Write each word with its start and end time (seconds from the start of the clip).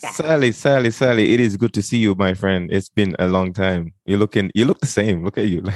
Sally, 0.00 0.52
Sally, 0.52 0.90
Sally, 0.90 1.34
it 1.34 1.40
is 1.40 1.56
good 1.56 1.74
to 1.74 1.82
see 1.82 1.98
you, 1.98 2.14
my 2.14 2.32
friend. 2.34 2.70
It's 2.72 2.88
been 2.88 3.14
a 3.18 3.28
long 3.28 3.52
time. 3.52 3.92
You're 4.06 4.18
looking, 4.18 4.50
you 4.54 4.64
look 4.64 4.80
the 4.80 4.86
same. 4.86 5.24
Look 5.24 5.36
at 5.36 5.48
you. 5.48 5.62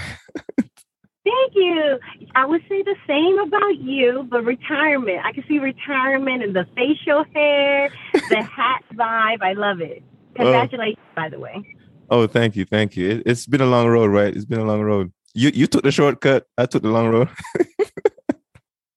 Thank 1.25 1.55
you. 1.55 1.99
I 2.35 2.47
would 2.47 2.63
say 2.69 2.83
the 2.83 2.97
same 3.07 3.39
about 3.39 3.79
you, 3.79 4.27
but 4.31 4.45
retirement. 4.45 5.21
I 5.25 5.33
can 5.33 5.45
see 5.47 5.59
retirement 5.59 6.43
and 6.43 6.55
the 6.55 6.67
facial 6.77 7.25
hair, 7.35 7.91
the 8.13 8.43
hat 8.57 8.83
vibe. 8.95 9.43
I 9.43 9.53
love 9.55 9.81
it. 9.81 10.03
Oh. 10.39 10.43
Congratulations, 10.43 10.99
oh. 11.01 11.13
by 11.15 11.29
the 11.29 11.39
way. 11.39 11.63
Oh, 12.11 12.27
thank 12.27 12.57
you, 12.57 12.65
thank 12.65 12.97
you. 12.97 13.23
It, 13.25 13.27
has 13.27 13.47
been 13.47 13.61
a 13.61 13.67
long 13.67 13.89
road, 13.89 14.11
right? 14.11 14.35
It's 14.35 14.45
been 14.45 14.61
a 14.61 14.65
long 14.65 14.83
road. 14.83 15.13
You 15.35 15.51
you 15.55 15.67
took 15.67 15.83
the 15.83 15.91
shortcut. 15.91 16.47
I 16.57 16.67
took 16.67 16.83
the 16.83 16.91
long 16.91 17.09
road. 17.09 17.29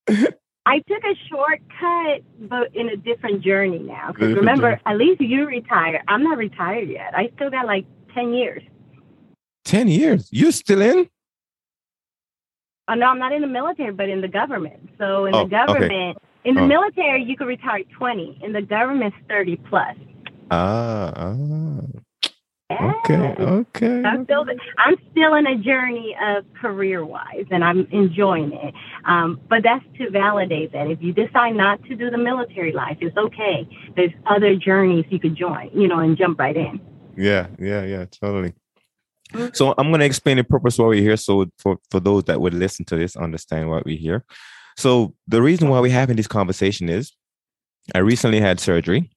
I 0.68 0.80
took 0.80 1.02
a 1.06 1.16
shortcut, 1.30 2.24
but 2.50 2.76
in 2.76 2.90
a 2.90 2.98
different 2.98 3.42
journey 3.42 3.80
now. 3.80 4.12
Because 4.12 4.36
remember, 4.36 4.72
journey. 4.72 4.82
at 4.86 4.98
least 4.98 5.22
you 5.22 5.46
retired. 5.46 6.02
I'm 6.10 6.24
not 6.24 6.38
retired 6.38 6.90
yet. 6.90 7.16
I 7.16 7.32
still 7.36 7.50
got 7.50 7.66
like 7.66 7.86
ten 8.14 8.34
years. 8.34 8.62
Ten 9.64 9.88
years? 9.88 10.28
You 10.30 10.52
still 10.52 10.82
in? 10.82 11.10
Oh, 12.90 12.96
no, 12.96 13.06
I'm 13.06 13.20
not 13.20 13.32
in 13.32 13.42
the 13.42 13.48
military, 13.48 13.94
but 13.94 14.10
in 14.10 14.20
the 14.20 14.28
government. 14.28 14.90
So 14.98 15.26
in 15.26 15.36
oh, 15.36 15.44
the 15.46 15.50
government, 15.50 16.18
okay. 16.18 16.26
in 16.44 16.56
the 16.56 16.62
oh. 16.62 16.68
military, 16.68 17.24
you 17.24 17.38
could 17.38 17.48
retire 17.48 17.84
20. 17.98 18.40
In 18.44 18.52
the 18.52 18.62
government, 18.62 19.14
30 19.30 19.56
plus. 19.70 19.96
Ah, 20.52 21.14
ah. 21.16 21.82
Okay, 22.70 23.36
okay. 23.40 24.04
I'm 24.04 24.26
still, 24.26 24.46
I'm 24.78 24.96
still 25.12 25.36
in 25.36 25.48
a 25.48 25.58
journey 25.58 26.16
of 26.22 26.44
career 26.54 27.06
wise, 27.06 27.46
and 27.50 27.64
I'm 27.64 27.88
enjoying 27.92 28.52
it. 28.52 28.74
Um, 29.06 29.40
but 29.48 29.64
that's 29.64 29.86
to 30.00 30.10
validate 30.10 30.74
that 30.74 30.92
if 30.92 31.02
you 31.02 31.14
decide 31.14 31.56
not 31.56 31.82
to 31.86 31.96
do 31.96 32.10
the 32.10 32.18
military 32.18 32.74
life, 32.74 32.98
it's 33.00 33.16
okay. 33.16 33.68
There's 33.96 34.12
other 34.26 34.56
journeys 34.56 35.06
you 35.10 35.20
could 35.20 35.36
join, 35.38 35.70
you 35.74 35.88
know, 35.88 36.00
and 36.00 36.18
jump 36.18 36.40
right 36.40 36.58
in. 36.58 36.82
Yeah, 37.16 37.48
yeah, 37.58 37.84
yeah, 37.84 38.06
totally. 38.06 38.54
So 39.54 39.74
I'm 39.78 39.90
going 39.90 40.00
to 40.00 40.06
explain 40.06 40.38
the 40.38 40.44
purpose 40.44 40.78
why 40.78 40.88
we're 40.88 41.02
here. 41.02 41.18
So 41.18 41.46
for, 41.58 41.78
for 41.90 42.00
those 42.00 42.26
that 42.26 42.40
would 42.40 42.54
listen 42.54 42.86
to 42.86 42.96
this, 42.96 43.16
understand 43.16 43.70
why 43.70 43.82
we're 43.86 43.98
here. 43.98 44.24
So 44.78 45.16
the 45.28 45.42
reason 45.42 45.70
why 45.70 45.80
we're 45.80 45.92
having 45.92 46.18
this 46.18 46.28
conversation 46.28 46.88
is 46.90 47.14
I 47.96 48.00
recently 48.00 48.40
had 48.40 48.60
surgery. 48.60 49.10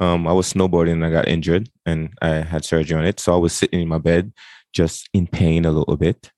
Um, 0.00 0.26
I 0.26 0.32
was 0.32 0.52
snowboarding 0.52 0.92
and 0.92 1.04
I 1.04 1.10
got 1.10 1.28
injured 1.28 1.68
and 1.84 2.10
I 2.22 2.28
had 2.28 2.64
surgery 2.64 2.98
on 2.98 3.04
it. 3.04 3.20
So 3.20 3.34
I 3.34 3.36
was 3.36 3.52
sitting 3.52 3.80
in 3.80 3.88
my 3.88 3.98
bed, 3.98 4.32
just 4.72 5.08
in 5.12 5.26
pain 5.26 5.66
a 5.66 5.70
little 5.70 5.96
bit. 5.96 6.30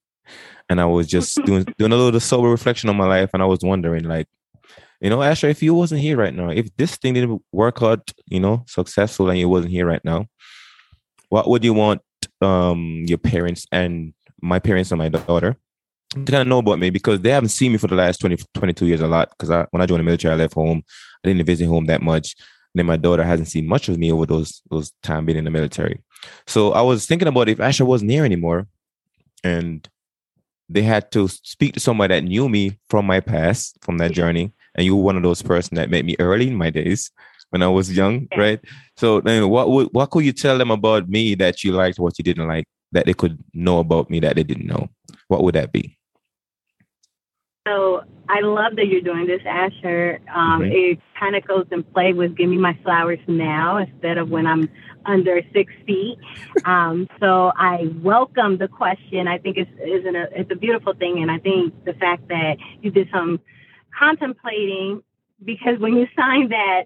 And 0.68 0.80
I 0.80 0.84
was 0.84 1.06
just 1.06 1.36
doing 1.46 1.64
doing 1.78 1.92
a 1.92 1.96
little 1.96 2.20
sober 2.20 2.48
reflection 2.48 2.90
on 2.90 2.96
my 2.96 3.06
life. 3.06 3.30
And 3.32 3.42
I 3.42 3.46
was 3.46 3.60
wondering, 3.62 4.04
like, 4.04 4.26
you 5.00 5.10
know, 5.10 5.22
Asher, 5.22 5.48
if 5.48 5.62
you 5.62 5.74
wasn't 5.74 6.00
here 6.00 6.16
right 6.16 6.34
now, 6.34 6.50
if 6.50 6.74
this 6.76 6.96
thing 6.96 7.14
didn't 7.14 7.42
work 7.52 7.82
out, 7.82 8.12
you 8.26 8.40
know, 8.40 8.64
successful 8.66 9.30
and 9.30 9.38
you 9.38 9.48
wasn't 9.48 9.72
here 9.72 9.86
right 9.86 10.04
now, 10.04 10.26
what 11.28 11.48
would 11.48 11.64
you 11.64 11.72
want 11.72 12.02
um 12.40 13.04
your 13.06 13.18
parents 13.18 13.66
and 13.72 14.12
my 14.40 14.58
parents 14.58 14.90
and 14.90 14.98
my 14.98 15.08
daughter 15.08 15.56
to 16.10 16.32
kind 16.32 16.42
of 16.42 16.46
know 16.48 16.58
about 16.58 16.78
me 16.78 16.90
because 16.90 17.20
they 17.20 17.30
haven't 17.30 17.48
seen 17.48 17.72
me 17.72 17.78
for 17.78 17.86
the 17.86 17.94
last 17.94 18.18
20 18.18 18.36
22 18.54 18.86
years 18.86 19.00
a 19.00 19.06
lot 19.06 19.30
because 19.30 19.50
I, 19.50 19.66
when 19.70 19.80
i 19.80 19.86
joined 19.86 20.00
the 20.00 20.04
military 20.04 20.34
i 20.34 20.36
left 20.36 20.54
home 20.54 20.82
i 21.24 21.28
didn't 21.28 21.46
visit 21.46 21.66
home 21.66 21.86
that 21.86 22.02
much 22.02 22.34
and 22.74 22.78
then 22.78 22.86
my 22.86 22.96
daughter 22.96 23.24
hasn't 23.24 23.48
seen 23.48 23.66
much 23.66 23.88
of 23.88 23.98
me 23.98 24.12
over 24.12 24.26
those 24.26 24.62
those 24.70 24.92
time 25.02 25.24
being 25.24 25.38
in 25.38 25.44
the 25.44 25.50
military 25.50 26.00
so 26.46 26.72
i 26.72 26.80
was 26.80 27.06
thinking 27.06 27.28
about 27.28 27.48
if 27.48 27.60
asher 27.60 27.84
wasn't 27.84 28.10
here 28.10 28.24
anymore 28.24 28.66
and 29.44 29.88
they 30.68 30.82
had 30.82 31.10
to 31.10 31.28
speak 31.28 31.74
to 31.74 31.80
somebody 31.80 32.14
that 32.14 32.24
knew 32.24 32.48
me 32.48 32.78
from 32.88 33.06
my 33.06 33.20
past 33.20 33.76
from 33.82 33.98
that 33.98 34.12
journey 34.12 34.52
and 34.74 34.86
you 34.86 34.96
were 34.96 35.02
one 35.02 35.16
of 35.16 35.22
those 35.22 35.42
person 35.42 35.74
that 35.74 35.90
met 35.90 36.04
me 36.04 36.16
early 36.18 36.48
in 36.48 36.56
my 36.56 36.70
days 36.70 37.10
when 37.52 37.62
I 37.62 37.68
was 37.68 37.94
young, 37.94 38.28
yeah. 38.32 38.38
right? 38.38 38.60
So 38.96 39.20
then 39.20 39.48
what 39.48 39.70
would 39.70 39.88
what 39.92 40.10
could 40.10 40.24
you 40.24 40.32
tell 40.32 40.56
them 40.58 40.70
about 40.70 41.08
me 41.08 41.34
that 41.36 41.62
you 41.62 41.72
liked, 41.72 41.98
what 41.98 42.18
you 42.18 42.24
didn't 42.24 42.48
like, 42.48 42.64
that 42.92 43.04
they 43.04 43.14
could 43.14 43.38
know 43.52 43.78
about 43.78 44.10
me 44.10 44.20
that 44.20 44.36
they 44.36 44.42
didn't 44.42 44.66
know? 44.66 44.88
What 45.28 45.44
would 45.44 45.54
that 45.54 45.70
be? 45.70 45.98
So 47.66 48.02
I 48.28 48.40
love 48.40 48.74
that 48.76 48.88
you're 48.88 49.02
doing 49.02 49.26
this, 49.26 49.42
Asher. 49.46 50.20
Um. 50.34 50.64
It 50.64 50.98
kind 51.18 51.36
of 51.36 51.46
goes 51.46 51.66
in 51.70 51.84
play 51.84 52.12
with 52.12 52.36
give 52.36 52.48
me 52.48 52.58
my 52.58 52.76
flowers 52.82 53.20
now 53.28 53.76
instead 53.76 54.18
of 54.18 54.28
when 54.28 54.46
I'm 54.46 54.68
under 55.06 55.40
six 55.52 55.72
feet. 55.86 56.18
Um, 56.64 57.08
so 57.18 57.50
I 57.56 57.88
welcome 58.02 58.58
the 58.58 58.68
question. 58.68 59.26
I 59.26 59.38
think 59.38 59.56
it's, 59.56 59.70
it's, 59.78 60.06
a, 60.06 60.40
it's 60.40 60.50
a 60.52 60.54
beautiful 60.54 60.92
thing. 60.94 61.20
And 61.22 61.30
I 61.30 61.38
think 61.38 61.84
the 61.84 61.94
fact 61.94 62.28
that 62.28 62.56
you 62.82 62.90
did 62.92 63.08
some 63.12 63.40
contemplating 63.98 65.02
because 65.44 65.80
when 65.80 65.96
you 65.96 66.06
sign 66.16 66.50
that 66.50 66.84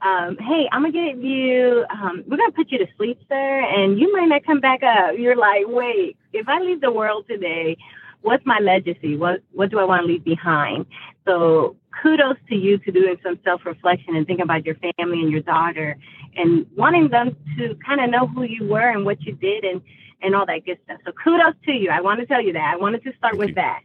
um, 0.00 0.36
hey, 0.38 0.68
I'm 0.70 0.82
gonna 0.82 0.92
get 0.92 1.22
you, 1.22 1.84
um, 1.90 2.22
we're 2.28 2.36
gonna 2.36 2.52
put 2.52 2.70
you 2.70 2.78
to 2.78 2.86
sleep, 2.96 3.18
sir, 3.28 3.60
and 3.60 3.98
you 3.98 4.12
might 4.12 4.26
not 4.26 4.46
come 4.46 4.60
back 4.60 4.82
up. 4.84 5.18
You're 5.18 5.34
like, 5.36 5.64
wait, 5.66 6.16
if 6.32 6.48
I 6.48 6.60
leave 6.60 6.80
the 6.80 6.92
world 6.92 7.24
today, 7.28 7.76
what's 8.22 8.44
my 8.46 8.58
legacy? 8.60 9.16
What 9.16 9.40
what 9.52 9.70
do 9.70 9.78
I 9.78 9.84
want 9.84 10.02
to 10.02 10.06
leave 10.06 10.24
behind? 10.24 10.86
So 11.26 11.76
kudos 12.02 12.36
to 12.48 12.54
you 12.54 12.78
to 12.78 12.92
doing 12.92 13.16
some 13.22 13.38
self 13.44 13.64
reflection 13.64 14.16
and 14.16 14.26
thinking 14.26 14.44
about 14.44 14.64
your 14.64 14.76
family 14.76 15.20
and 15.20 15.30
your 15.30 15.42
daughter 15.42 15.96
and 16.36 16.66
wanting 16.76 17.08
them 17.08 17.36
to 17.58 17.76
kind 17.84 18.00
of 18.00 18.10
know 18.10 18.26
who 18.26 18.42
you 18.42 18.66
were 18.68 18.90
and 18.90 19.04
what 19.04 19.20
you 19.22 19.32
did 19.34 19.64
and 19.64 19.82
and 20.22 20.34
all 20.34 20.46
that 20.46 20.64
good 20.64 20.78
stuff. 20.84 20.98
So 21.04 21.12
kudos 21.12 21.54
to 21.66 21.72
you. 21.72 21.90
I 21.90 22.00
want 22.00 22.20
to 22.20 22.26
tell 22.26 22.42
you 22.42 22.52
that. 22.52 22.74
I 22.74 22.76
wanted 22.76 23.04
to 23.04 23.12
start 23.16 23.34
Thank 23.34 23.40
with 23.40 23.48
you. 23.50 23.54
that. 23.56 23.80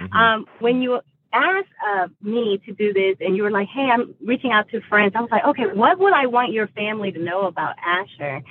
Mm-hmm. 0.00 0.16
Um, 0.16 0.46
when 0.60 0.82
you 0.82 1.00
asked 1.32 1.68
uh, 1.86 2.08
me 2.22 2.60
to 2.66 2.72
do 2.72 2.92
this 2.92 3.16
and 3.20 3.36
you 3.36 3.42
were 3.42 3.50
like, 3.50 3.68
hey, 3.68 3.88
I'm 3.92 4.14
reaching 4.24 4.50
out 4.50 4.68
to 4.70 4.80
friends, 4.88 5.12
I 5.14 5.20
was 5.20 5.30
like, 5.30 5.44
okay, 5.44 5.66
what 5.66 5.98
would 5.98 6.12
I 6.12 6.26
want 6.26 6.52
your 6.52 6.68
family 6.68 7.12
to 7.12 7.18
know 7.18 7.46
about 7.46 7.76
Asher? 7.84 8.42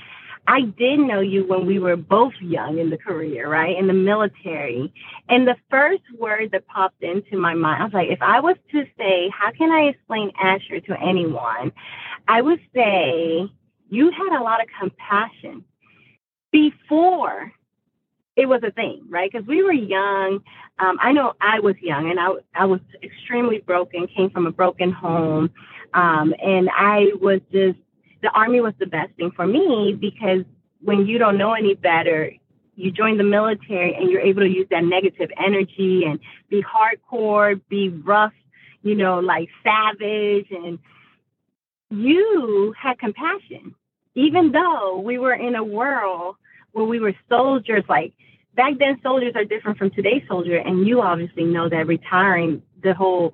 I 0.47 0.61
did 0.61 0.99
know 0.99 1.19
you 1.19 1.45
when 1.45 1.65
we 1.65 1.77
were 1.77 1.97
both 1.97 2.33
young 2.41 2.79
in 2.79 2.89
the 2.89 2.97
career, 2.97 3.49
right? 3.49 3.77
In 3.77 3.87
the 3.87 3.93
military. 3.93 4.93
And 5.27 5.45
the 5.45 5.57
first 5.69 6.03
word 6.17 6.51
that 6.53 6.65
popped 6.67 7.03
into 7.03 7.37
my 7.37 7.53
mind, 7.53 7.81
I 7.81 7.85
was 7.85 7.93
like, 7.93 8.09
if 8.09 8.21
I 8.21 8.39
was 8.39 8.55
to 8.71 8.85
say, 8.97 9.29
how 9.37 9.51
can 9.51 9.71
I 9.71 9.89
explain 9.89 10.31
Asher 10.41 10.79
to 10.79 11.01
anyone? 11.01 11.73
I 12.29 12.41
would 12.41 12.61
say 12.73 13.49
you 13.89 14.11
had 14.11 14.39
a 14.39 14.41
lot 14.41 14.61
of 14.61 14.67
compassion 14.79 15.65
before 16.51 17.51
it 18.37 18.47
was 18.47 18.61
a 18.63 18.71
thing, 18.71 19.03
right? 19.09 19.29
Because 19.29 19.45
we 19.47 19.63
were 19.63 19.73
young. 19.73 20.39
Um, 20.79 20.97
I 21.01 21.11
know 21.11 21.33
I 21.41 21.59
was 21.59 21.75
young 21.81 22.09
and 22.09 22.19
I, 22.19 22.29
I 22.55 22.65
was 22.65 22.79
extremely 23.03 23.59
broken, 23.59 24.07
came 24.15 24.29
from 24.29 24.45
a 24.45 24.51
broken 24.51 24.91
home. 24.91 25.49
Um, 25.93 26.33
and 26.41 26.69
I 26.73 27.07
was 27.19 27.41
just, 27.51 27.79
the 28.21 28.29
army 28.29 28.61
was 28.61 28.73
the 28.79 28.85
best 28.85 29.13
thing 29.15 29.31
for 29.35 29.45
me 29.45 29.97
because 29.99 30.43
when 30.81 31.05
you 31.05 31.17
don't 31.17 31.37
know 31.37 31.53
any 31.53 31.75
better, 31.75 32.31
you 32.75 32.91
join 32.91 33.17
the 33.17 33.23
military 33.23 33.95
and 33.95 34.09
you're 34.09 34.21
able 34.21 34.41
to 34.41 34.49
use 34.49 34.67
that 34.69 34.83
negative 34.83 35.29
energy 35.43 36.03
and 36.05 36.19
be 36.49 36.63
hardcore, 36.63 37.59
be 37.69 37.89
rough, 37.89 38.33
you 38.83 38.95
know, 38.95 39.19
like 39.19 39.49
savage. 39.63 40.47
And 40.51 40.77
you 41.89 42.73
had 42.79 42.99
compassion, 42.99 43.73
even 44.15 44.51
though 44.51 44.99
we 44.99 45.17
were 45.17 45.33
in 45.33 45.55
a 45.55 45.63
world 45.63 46.35
where 46.73 46.85
we 46.85 46.99
were 46.99 47.15
soldiers, 47.29 47.83
like 47.89 48.13
back 48.55 48.73
then 48.77 48.99
soldiers 49.01 49.33
are 49.35 49.45
different 49.45 49.79
from 49.79 49.89
today's 49.89 50.23
soldier. 50.27 50.57
And 50.57 50.87
you 50.87 51.01
obviously 51.01 51.45
know 51.45 51.69
that 51.69 51.87
retiring 51.87 52.61
the 52.83 52.93
whole 52.93 53.33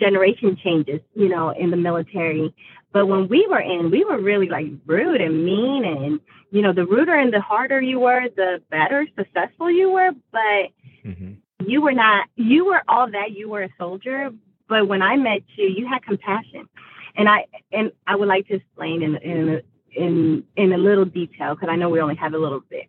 generation 0.00 0.56
changes 0.62 1.00
you 1.14 1.28
know 1.28 1.50
in 1.50 1.70
the 1.70 1.76
military 1.76 2.54
but 2.92 3.06
when 3.06 3.28
we 3.28 3.46
were 3.48 3.60
in 3.60 3.90
we 3.90 4.04
were 4.04 4.18
really 4.18 4.48
like 4.48 4.66
rude 4.86 5.20
and 5.20 5.44
mean 5.44 5.84
and 5.84 6.20
you 6.50 6.62
know 6.62 6.72
the 6.72 6.86
ruder 6.86 7.14
and 7.14 7.32
the 7.32 7.40
harder 7.40 7.80
you 7.80 8.00
were 8.00 8.28
the 8.36 8.60
better 8.70 9.06
successful 9.16 9.70
you 9.70 9.90
were 9.90 10.10
but 10.32 10.68
mm-hmm. 11.04 11.32
you 11.66 11.80
were 11.82 11.92
not 11.92 12.28
you 12.36 12.64
were 12.64 12.82
all 12.88 13.10
that 13.10 13.32
you 13.32 13.48
were 13.48 13.62
a 13.62 13.70
soldier 13.78 14.30
but 14.68 14.88
when 14.88 15.02
i 15.02 15.16
met 15.16 15.42
you 15.56 15.66
you 15.66 15.86
had 15.86 16.02
compassion 16.02 16.68
and 17.16 17.28
i 17.28 17.44
and 17.72 17.92
i 18.06 18.14
would 18.14 18.28
like 18.28 18.46
to 18.48 18.54
explain 18.54 19.02
in 19.02 19.16
in 19.16 19.62
in 19.94 20.44
in 20.56 20.72
a 20.72 20.78
little 20.78 21.04
detail 21.04 21.54
because 21.54 21.68
i 21.68 21.76
know 21.76 21.88
we 21.88 22.00
only 22.00 22.16
have 22.16 22.34
a 22.34 22.38
little 22.38 22.60
bit 22.70 22.88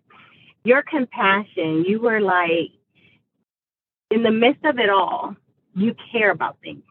your 0.68 0.84
compassion, 0.84 1.86
you 1.88 2.02
were 2.02 2.20
like, 2.20 2.72
in 4.12 4.22
the 4.24 4.32
midst 4.32 4.66
of 4.66 4.80
it 4.80 4.90
all, 4.90 5.34
you 5.74 5.96
care 6.12 6.30
about 6.30 6.58
things 6.62 6.84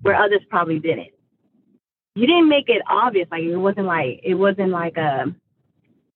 where 0.00 0.14
others 0.14 0.42
probably 0.48 0.78
didn't. 0.78 1.10
You 2.16 2.26
didn't 2.26 2.48
make 2.48 2.68
it 2.68 2.82
obvious. 2.88 3.28
Like 3.30 3.42
it 3.42 3.56
wasn't 3.56 3.86
like 3.86 4.20
it 4.24 4.34
wasn't 4.34 4.70
like 4.70 4.96
a 4.96 5.34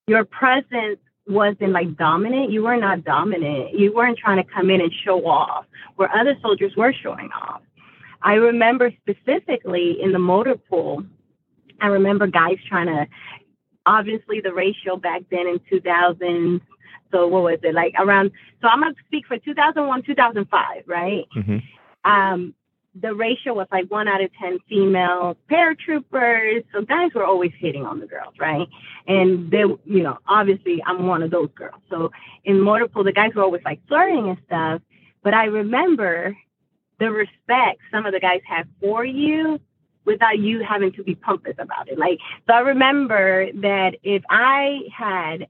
your 0.07 0.25
presence 0.25 0.99
wasn't 1.29 1.73
like 1.73 1.97
dominant. 1.97 2.51
You 2.51 2.65
were 2.65 2.77
not 2.77 3.05
dominant. 3.05 3.79
You 3.79 3.95
weren't 3.95 4.19
trying 4.19 4.43
to 4.43 4.51
come 4.51 4.71
in 4.71 4.81
and 4.81 4.91
show 5.05 5.27
off 5.27 5.67
where 5.97 6.11
other 6.15 6.37
soldiers 6.41 6.73
were 6.75 6.93
showing 6.93 7.29
off. 7.33 7.61
I 8.23 8.35
remember 8.35 8.91
specifically 9.03 9.99
in 10.03 10.13
the 10.13 10.19
motor 10.19 10.57
pool, 10.57 11.05
I 11.81 11.89
remember 11.89 12.27
guys 12.27 12.57
trying 12.67 12.87
to 12.87 13.07
obviously 13.85 14.41
the 14.41 14.55
ratio 14.55 14.97
back 14.97 15.23
then 15.31 15.47
in 15.47 15.61
2000 15.69 16.61
so 17.13 17.27
what 17.27 17.43
was 17.43 17.59
it 17.63 17.75
like 17.75 17.95
around? 17.99 18.31
So 18.63 18.69
I'm 18.69 18.81
gonna 18.81 18.95
speak 19.07 19.27
for 19.27 19.37
2001, 19.37 20.03
2005, 20.05 20.85
right? 20.87 21.27
Mm-hmm. 21.37 22.11
Um, 22.11 22.55
the 22.95 23.15
ratio 23.15 23.55
was 23.55 23.69
like 23.71 23.91
one 23.91 24.09
out 24.09 24.23
of 24.23 24.31
10 24.41 24.59
female 24.69 25.37
paratroopers. 25.51 26.65
So 26.73 26.83
guys 26.83 27.11
were 27.15 27.25
always 27.25 27.53
hitting 27.59 27.87
on 27.87 28.01
the 28.01 28.07
girls, 28.07 28.35
right? 28.39 28.69
And 29.07 29.51
they, 29.51 29.61
you 29.61 30.03
know, 30.03 30.19
obviously 30.27 30.83
I'm 30.85 31.07
one 31.07 31.23
of 31.23 31.31
those 31.31 31.51
girls. 31.55 31.81
So 31.89 32.11
in 32.45 32.61
motor 32.61 32.89
pool, 32.89 33.05
the 33.05 33.13
guys 33.13 33.33
were 33.35 33.43
always 33.43 33.63
like 33.65 33.81
flirting 33.87 34.29
and 34.29 34.39
stuff. 34.47 34.83
But 35.23 35.35
I 35.35 35.45
remember 35.45 36.37
the 36.99 37.11
respect 37.11 37.81
some 37.91 38.07
of 38.07 38.13
the 38.13 38.21
guys 38.21 38.41
had 38.47 38.69
for 38.81 39.05
you 39.05 39.61
without 40.05 40.39
you 40.39 40.63
having 40.63 40.93
to 40.93 41.05
be 41.05 41.15
pompous 41.15 41.55
about 41.59 41.89
it. 41.89 41.99
Like, 41.99 42.19
so 42.47 42.55
I 42.55 42.61
remember 42.61 43.53
that 43.61 43.97
if 44.03 44.23
I 44.29 44.81
had 44.97 45.47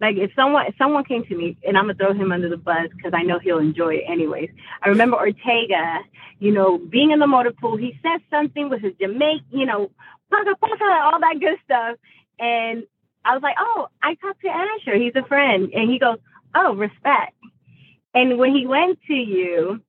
like 0.00 0.16
if 0.16 0.30
someone 0.36 0.66
if 0.66 0.74
someone 0.78 1.04
came 1.04 1.24
to 1.24 1.36
me 1.36 1.56
and 1.64 1.76
I'm 1.76 1.84
gonna 1.84 1.94
throw 1.94 2.12
him 2.12 2.32
under 2.32 2.48
the 2.48 2.56
bus 2.56 2.88
because 2.96 3.12
I 3.14 3.22
know 3.22 3.38
he'll 3.38 3.58
enjoy 3.58 3.96
it 3.96 4.04
anyways. 4.06 4.50
I 4.82 4.88
remember 4.88 5.16
Ortega, 5.16 6.00
you 6.38 6.52
know, 6.52 6.78
being 6.78 7.10
in 7.10 7.18
the 7.18 7.26
motor 7.26 7.52
pool, 7.52 7.76
he 7.76 7.98
said 8.02 8.20
something 8.30 8.68
with 8.68 8.82
his 8.82 8.94
Jamaican, 9.00 9.46
you 9.50 9.66
know, 9.66 9.90
paka 10.30 10.54
paka, 10.60 11.00
all 11.04 11.20
that 11.20 11.40
good 11.40 11.58
stuff. 11.64 11.96
And 12.38 12.84
I 13.24 13.34
was 13.34 13.42
like, 13.42 13.56
Oh, 13.58 13.88
I 14.02 14.14
talked 14.14 14.42
to 14.42 14.48
Asher, 14.48 14.96
he's 14.96 15.16
a 15.16 15.26
friend. 15.26 15.70
And 15.74 15.90
he 15.90 15.98
goes, 15.98 16.18
Oh, 16.54 16.74
respect. 16.74 17.34
And 18.14 18.38
when 18.38 18.54
he 18.54 18.66
went 18.66 18.98
to 19.06 19.14
you, 19.14 19.80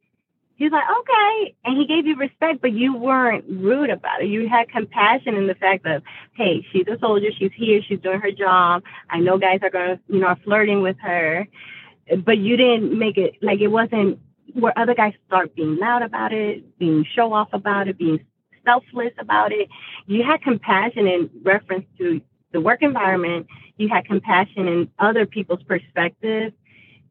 he's 0.60 0.72
like, 0.72 0.84
okay. 1.00 1.56
And 1.66 1.78
he 1.78 1.88
gave 1.88 2.06
you 2.06 2.16
respect, 2.16 2.62
but 2.62 2.74
you 2.74 2.96
weren't 2.96 3.46
rude 3.50 3.90
about 3.90 4.22
it. 4.22 4.28
You 4.28 4.48
had 4.48 4.70
compassion 4.70 5.36
in 5.36 5.48
the 5.48 5.56
fact 5.56 5.84
that, 5.86 6.04
hey, 6.36 6.66
she's 6.72 6.86
a 6.88 7.00
soldier. 7.00 7.30
She's 7.38 7.52
here. 7.56 7.82
She's 7.88 8.00
doing 8.02 8.20
her 8.20 8.32
job. 8.32 8.84
I 9.10 9.20
know 9.20 9.40
guys 9.40 9.60
are 9.64 9.70
going 9.70 9.98
to, 9.98 10.00
you 10.08 10.20
know, 10.20 10.28
are 10.28 10.40
flirting 10.44 10.82
with 10.82 10.98
her. 11.02 11.48
But 12.26 12.38
you 12.40 12.58
didn't 12.58 12.98
make 12.98 13.18
it 13.18 13.36
like 13.42 13.62
it 13.62 13.68
wasn't 13.68 14.20
where 14.54 14.78
other 14.78 14.94
guys 14.94 15.14
start 15.28 15.56
being 15.56 15.78
loud 15.78 16.02
about 16.02 16.34
it, 16.34 16.78
being 16.78 17.06
show 17.16 17.34
off 17.34 17.50
about 17.54 17.88
it, 17.88 17.98
being 17.98 18.20
selfless 18.66 19.14
about 19.20 19.52
it. 19.52 19.70
You 20.08 20.24
had 20.24 20.42
compassion 20.42 21.08
in 21.08 21.30
reference 21.44 21.86
to 21.98 22.22
the 22.52 22.62
work 22.62 22.82
environment. 22.82 23.48
You 23.78 23.90
had 23.90 24.06
compassion 24.06 24.68
in 24.68 24.92
other 25.00 25.26
people's 25.26 25.64
perspective, 25.64 26.54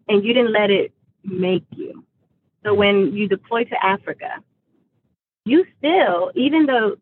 and 0.09 0.25
you 0.25 0.35
didn't 0.35 0.53
let 0.53 0.71
it 0.71 0.93
make 1.25 1.65
you. 1.77 2.05
So 2.65 2.75
when 2.75 3.13
you 3.15 3.29
deploy 3.29 3.65
to 3.65 3.85
Africa, 3.85 4.43
you 5.45 5.65
still, 5.79 6.31
even 6.35 6.67
though 6.67 6.97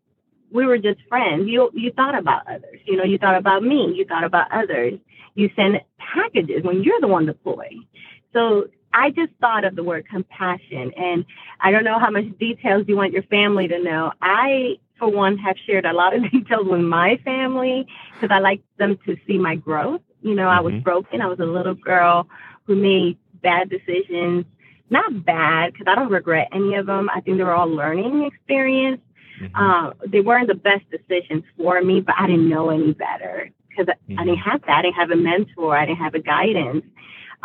we 0.52 0.66
were 0.66 0.78
just 0.78 1.00
friends, 1.08 1.48
you 1.48 1.70
you 1.74 1.90
thought 1.92 2.16
about 2.16 2.46
others. 2.46 2.80
You 2.84 2.96
know, 2.96 3.04
you 3.04 3.18
thought 3.18 3.36
about 3.36 3.62
me, 3.62 3.92
you 3.94 4.04
thought 4.04 4.24
about 4.24 4.52
others. 4.52 4.94
You 5.34 5.50
send 5.56 5.80
packages 5.98 6.62
when 6.62 6.82
you're 6.82 7.00
the 7.00 7.08
one 7.08 7.26
deployed. 7.26 7.84
So 8.32 8.68
I 8.92 9.10
just 9.10 9.32
thought 9.40 9.64
of 9.64 9.76
the 9.76 9.84
word 9.84 10.08
compassion, 10.08 10.92
and 10.96 11.24
I 11.60 11.70
don't 11.70 11.84
know 11.84 11.98
how 11.98 12.10
much 12.10 12.24
details 12.38 12.84
you 12.88 12.96
want 12.96 13.12
your 13.12 13.24
family 13.24 13.68
to 13.68 13.82
know. 13.82 14.12
I, 14.22 14.76
for 14.98 15.08
one, 15.08 15.36
have 15.38 15.56
shared 15.66 15.84
a 15.84 15.92
lot 15.92 16.14
of 16.14 16.22
details 16.32 16.66
with 16.66 16.80
my 16.80 17.18
family 17.24 17.86
because 18.14 18.34
I 18.34 18.38
like 18.38 18.62
them 18.78 18.98
to 19.06 19.16
see 19.26 19.38
my 19.38 19.56
growth. 19.56 20.00
You 20.22 20.34
know, 20.34 20.48
I 20.48 20.60
was 20.60 20.72
mm-hmm. 20.72 20.82
broken. 20.82 21.20
I 21.20 21.26
was 21.26 21.40
a 21.40 21.44
little 21.44 21.74
girl 21.74 22.26
who 22.64 22.74
made 22.74 23.18
bad 23.42 23.70
decisions 23.70 24.44
not 24.90 25.24
bad 25.24 25.72
because 25.72 25.86
I 25.88 25.94
don't 25.94 26.10
regret 26.10 26.48
any 26.52 26.74
of 26.74 26.86
them. 26.86 27.08
I 27.14 27.20
think 27.20 27.38
they 27.38 27.44
were 27.44 27.54
all 27.54 27.68
learning 27.68 28.24
experience. 28.24 29.00
Mm-hmm. 29.40 29.56
Uh, 29.56 29.92
they 30.06 30.20
weren't 30.20 30.48
the 30.48 30.54
best 30.54 30.84
decisions 30.90 31.44
for 31.56 31.82
me, 31.82 32.00
but 32.00 32.14
I 32.18 32.26
didn't 32.26 32.48
know 32.48 32.70
any 32.70 32.92
better 32.92 33.50
because 33.68 33.86
mm-hmm. 33.86 34.18
I 34.18 34.24
didn't 34.24 34.38
have 34.38 34.62
that. 34.62 34.70
I 34.70 34.82
didn't 34.82 34.94
have 34.94 35.10
a 35.10 35.16
mentor. 35.16 35.76
I 35.76 35.86
didn't 35.86 35.98
have 35.98 36.14
a 36.14 36.20
guidance. 36.20 36.84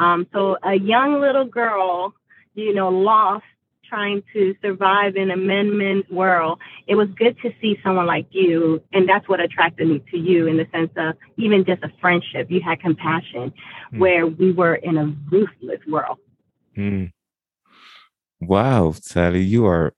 Um, 0.01 0.27
so 0.33 0.57
a 0.63 0.73
young 0.73 1.21
little 1.21 1.45
girl, 1.45 2.13
you 2.55 2.73
know, 2.73 2.89
lost 2.89 3.43
trying 3.87 4.23
to 4.33 4.55
survive 4.61 5.15
in 5.15 5.29
a 5.29 5.37
men 5.37 6.03
world, 6.09 6.59
it 6.87 6.95
was 6.95 7.09
good 7.17 7.37
to 7.43 7.51
see 7.61 7.77
someone 7.83 8.07
like 8.07 8.25
you. 8.31 8.81
And 8.93 9.07
that's 9.07 9.27
what 9.27 9.39
attracted 9.39 9.87
me 9.87 10.01
to 10.11 10.17
you 10.17 10.47
in 10.47 10.57
the 10.57 10.65
sense 10.71 10.91
of 10.95 11.15
even 11.37 11.65
just 11.65 11.83
a 11.83 11.91
friendship. 11.99 12.49
You 12.49 12.61
had 12.61 12.79
compassion 12.79 13.53
mm. 13.93 13.99
where 13.99 14.25
we 14.25 14.53
were 14.53 14.75
in 14.75 14.97
a 14.97 15.05
ruthless 15.29 15.81
world. 15.87 16.17
Mm. 16.75 17.11
Wow, 18.39 18.93
Sally, 18.93 19.43
you 19.43 19.67
are 19.67 19.93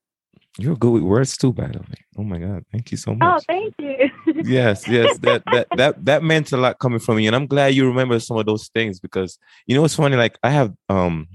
you're 0.58 0.76
good 0.76 0.92
with 0.92 1.04
words 1.04 1.36
too, 1.36 1.52
by 1.52 1.68
the 1.68 1.80
way. 1.80 2.06
Oh 2.18 2.24
my 2.24 2.38
God, 2.38 2.64
thank 2.72 2.92
you 2.92 2.98
so 2.98 3.12
oh, 3.12 3.16
much. 3.16 3.44
Oh, 3.50 3.54
thank 3.54 3.74
you. 3.80 4.10
yes, 4.44 4.88
yes, 4.88 5.18
that 5.20 5.44
that 5.52 5.68
that 5.76 6.06
that 6.06 6.24
meant 6.24 6.52
a 6.52 6.58
lot 6.58 6.80
coming 6.80 7.00
from 7.00 7.20
you, 7.20 7.28
and 7.28 7.36
I'm 7.36 7.48
glad 7.48 7.74
you 7.74 7.88
remember 7.88 8.20
some 8.20 8.38
of 8.38 8.46
those 8.46 8.68
things 8.70 9.00
because 9.00 9.40
you 9.66 9.76
know 9.76 9.84
it's 9.84 9.96
funny. 9.96 10.16
Like 10.16 10.38
I 10.44 10.52
have, 10.52 10.74
um, 10.90 11.28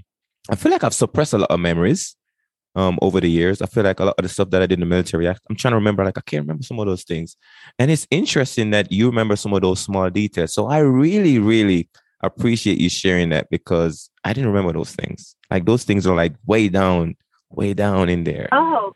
I 0.49 0.55
feel 0.55 0.71
like 0.71 0.83
I've 0.83 0.93
suppressed 0.93 1.33
a 1.33 1.37
lot 1.39 1.51
of 1.51 1.59
memories, 1.59 2.15
um, 2.75 2.97
over 3.01 3.19
the 3.19 3.29
years. 3.29 3.61
I 3.61 3.65
feel 3.65 3.83
like 3.83 3.99
a 3.99 4.05
lot 4.05 4.15
of 4.17 4.23
the 4.23 4.29
stuff 4.29 4.49
that 4.51 4.61
I 4.61 4.67
did 4.67 4.73
in 4.73 4.79
the 4.81 4.85
military, 4.85 5.27
I, 5.27 5.35
I'm 5.49 5.55
trying 5.55 5.71
to 5.71 5.77
remember. 5.77 6.03
Like 6.05 6.17
I 6.17 6.21
can't 6.21 6.43
remember 6.43 6.63
some 6.63 6.79
of 6.79 6.85
those 6.85 7.03
things, 7.03 7.35
and 7.77 7.91
it's 7.91 8.07
interesting 8.11 8.71
that 8.71 8.91
you 8.91 9.07
remember 9.07 9.35
some 9.35 9.53
of 9.53 9.61
those 9.61 9.79
small 9.79 10.09
details. 10.09 10.53
So 10.53 10.67
I 10.67 10.79
really, 10.79 11.39
really 11.39 11.89
appreciate 12.21 12.79
you 12.79 12.89
sharing 12.89 13.29
that 13.29 13.49
because 13.49 14.09
I 14.23 14.33
didn't 14.33 14.49
remember 14.49 14.73
those 14.73 14.93
things. 14.93 15.35
Like 15.49 15.65
those 15.65 15.83
things 15.83 16.05
are 16.05 16.15
like 16.15 16.33
way 16.45 16.69
down, 16.69 17.15
way 17.49 17.73
down 17.73 18.09
in 18.09 18.23
there. 18.23 18.49
Oh, 18.51 18.93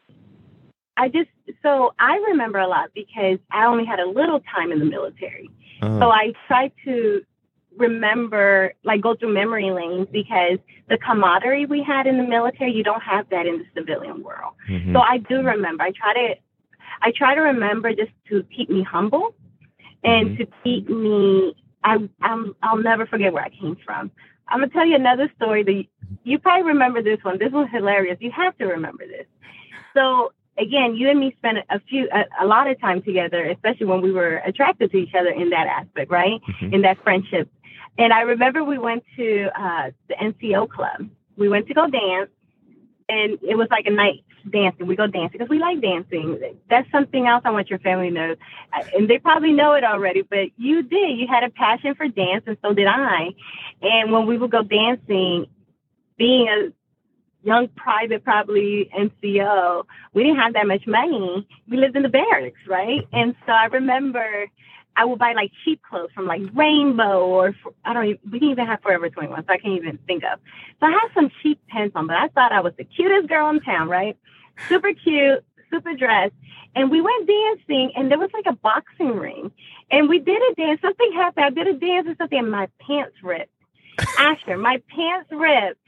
I 1.04 1.10
just 1.10 1.30
so 1.62 1.94
I 2.00 2.16
remember 2.30 2.60
a 2.60 2.68
lot 2.68 2.92
because 2.94 3.38
I 3.52 3.66
only 3.66 3.86
had 3.86 4.00
a 4.00 4.08
little 4.08 4.40
time 4.56 4.72
in 4.72 4.80
the 4.80 4.86
military. 4.86 5.50
Uh-huh. 5.82 6.00
So 6.00 6.10
I 6.10 6.34
try 6.48 6.72
to 6.86 7.22
remember, 7.78 8.74
like 8.84 9.02
go 9.02 9.16
through 9.16 9.34
memory 9.34 9.72
lanes 9.72 10.08
because 10.12 10.60
the 10.88 10.98
camaraderie 10.98 11.66
we 11.66 11.84
had 11.84 12.08
in 12.08 12.18
the 12.18 12.24
military, 12.24 12.72
you 12.72 12.84
don't 12.84 13.04
have 13.04 13.30
that 13.32 13.46
in 13.46 13.58
the 13.58 13.66
civilian 13.76 14.24
world. 14.24 14.54
Mm-hmm. 14.70 14.94
So 14.94 15.00
I 15.02 15.18
do 15.18 15.42
remember. 15.42 15.84
I 15.84 15.92
try 15.92 16.14
to, 16.14 16.36
I 17.02 17.12
try 17.12 17.36
to 17.36 17.42
remember 17.42 17.94
just 17.94 18.12
to 18.30 18.44
keep 18.56 18.70
me 18.70 18.84
humble 18.84 19.36
and 20.04 20.30
mm-hmm. 20.30 20.44
to 20.44 20.46
keep 20.64 20.90
me 20.90 21.54
I, 21.84 21.98
I'm, 22.22 22.56
I'll 22.64 22.78
never 22.78 23.06
forget 23.06 23.34
where 23.34 23.44
I 23.44 23.50
came 23.50 23.78
from. 23.86 24.10
I'm 24.48 24.60
gonna 24.60 24.72
tell 24.72 24.86
you 24.86 24.96
another 24.96 25.30
story 25.36 25.64
that 25.64 25.84
you, 26.24 26.40
probably 26.40 26.64
remember 26.68 27.02
this 27.02 27.20
one. 27.24 27.40
This 27.40 27.52
was 27.52 27.68
hilarious. 27.74 28.18
You 28.22 28.32
have 28.32 28.58
to 28.60 28.66
remember 28.66 29.06
this. 29.06 29.26
So 29.94 30.32
again, 30.58 30.96
you 30.96 31.10
and 31.10 31.20
me 31.20 31.36
spent 31.38 31.60
a 31.70 31.80
few, 31.80 32.08
a, 32.12 32.44
a, 32.44 32.46
lot 32.46 32.70
of 32.70 32.80
time 32.80 33.02
together, 33.02 33.44
especially 33.50 33.88
when 33.88 34.02
we 34.02 34.12
were 34.12 34.38
attracted 34.38 34.92
to 34.92 34.98
each 34.98 35.14
other 35.18 35.30
in 35.30 35.50
that 35.50 35.68
aspect, 35.68 36.12
right? 36.12 36.42
Mm-hmm. 36.42 36.74
In 36.74 36.82
that 36.84 37.02
friendship. 37.04 37.50
And 37.98 38.12
I 38.12 38.22
remember 38.22 38.64
we 38.64 38.78
went 38.78 39.04
to 39.18 39.50
uh, 39.56 39.92
the 40.08 40.16
NCO 40.16 40.70
club. 40.70 41.10
We 41.38 41.50
went 41.50 41.68
to 41.68 41.74
go 41.74 41.88
dance, 41.88 42.30
and 43.10 43.38
it 43.42 43.56
was 43.56 43.68
like 43.70 43.86
a 43.86 43.92
night 43.92 44.24
dancing. 44.50 44.88
We 44.88 44.96
go 44.96 45.08
dancing 45.08 45.38
because 45.38 45.50
we 45.50 45.60
like 45.60 45.82
dancing. 45.82 46.58
That's 46.70 46.90
something 46.92 47.28
else 47.28 47.44
I 47.46 47.52
want 47.52 47.70
your 47.70 47.80
family 47.80 48.10
to 48.10 48.14
know. 48.14 48.36
And 48.96 49.10
they 49.10 49.20
probably 49.20 49.52
know 49.52 49.74
it 49.74 49.84
already, 49.84 50.22
but 50.22 50.50
you 50.58 50.84
did. 50.84 51.18
You 51.18 51.28
had 51.28 51.44
a 51.44 51.50
passion 51.50 51.96
for 51.96 52.08
dance, 52.08 52.44
and 52.48 52.58
so 52.62 52.74
did 52.74 52.88
I. 52.88 53.30
And 53.82 54.12
when 54.12 54.26
we 54.26 54.38
would 54.38 54.52
go 54.52 54.64
dancing, 54.64 55.46
being 56.18 56.48
a 56.48 56.72
young 57.44 57.68
private, 57.70 58.24
probably 58.24 58.90
NCO, 58.98 59.84
we 60.14 60.24
didn't 60.24 60.40
have 60.40 60.54
that 60.54 60.68
much 60.68 60.88
money. 60.88 61.48
We 61.70 61.78
lived 61.78 61.96
in 61.96 62.04
the 62.04 62.10
barracks, 62.10 62.60
right? 62.68 63.08
And 63.12 63.36
so 63.46 63.52
I 63.52 63.66
remember 63.66 64.48
I 64.96 65.06
would 65.06 65.20
buy 65.20 65.34
like 65.34 65.52
cheap 65.64 65.82
clothes 65.82 66.10
from 66.14 66.28
like 66.28 66.42
Rainbow 66.54 67.26
or 67.26 67.56
I 67.84 67.94
don't 67.94 68.06
even, 68.06 68.20
we 68.32 68.40
didn't 68.40 68.52
even 68.52 68.68
have 68.68 68.82
Forever 68.82 69.10
21, 69.10 69.46
so 69.46 69.54
I 69.54 69.58
can't 69.58 69.76
even 69.76 69.98
think 70.06 70.24
of. 70.24 70.40
So 70.80 70.86
I 70.86 70.92
had 70.92 71.10
some 71.14 71.32
cheap 71.42 71.60
pants 71.68 71.96
on, 71.96 72.08
but 72.08 72.16
I 72.16 72.28
thought 72.30 72.52
I 72.52 72.62
was 72.62 72.74
the 72.78 72.84
cutest 72.84 73.28
girl 73.28 73.50
in 73.50 73.60
town, 73.62 73.90
right? 73.90 74.18
Super 74.70 74.94
cute, 74.94 75.44
super 75.72 75.96
dressed. 75.96 76.36
And 76.76 76.90
we 76.90 77.02
went 77.02 77.28
dancing 77.28 77.92
and 77.96 78.10
there 78.10 78.18
was 78.18 78.30
like 78.34 78.46
a 78.48 78.56
boxing 78.56 79.16
ring. 79.18 79.52
And 79.92 80.10
we 80.10 80.20
did 80.20 80.42
a 80.52 80.56
dance. 80.56 80.82
Something 80.82 81.12
happened. 81.14 81.46
I 81.46 81.50
did 81.50 81.68
a 81.68 81.74
dance 81.74 82.08
or 82.08 82.16
something 82.18 82.40
and 82.40 82.52
my 82.52 82.68
pants 82.80 83.16
ripped. 83.22 83.52
Asher, 84.18 84.58
my 84.58 84.82
pants 84.96 85.30
ripped. 85.32 85.80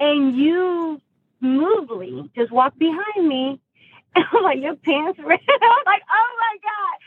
And 0.00 0.36
you 0.36 1.00
smoothly 1.40 2.30
just 2.36 2.50
walked 2.52 2.78
behind 2.78 3.28
me. 3.28 3.60
And 4.14 4.24
I'm 4.32 4.42
like, 4.42 4.58
your 4.58 4.74
pants 4.74 5.18
ripped. 5.22 5.44
I 5.48 5.58
was 5.60 5.82
like, 5.86 6.02
oh 6.10 6.36
my 6.40 6.56
God 6.62 6.98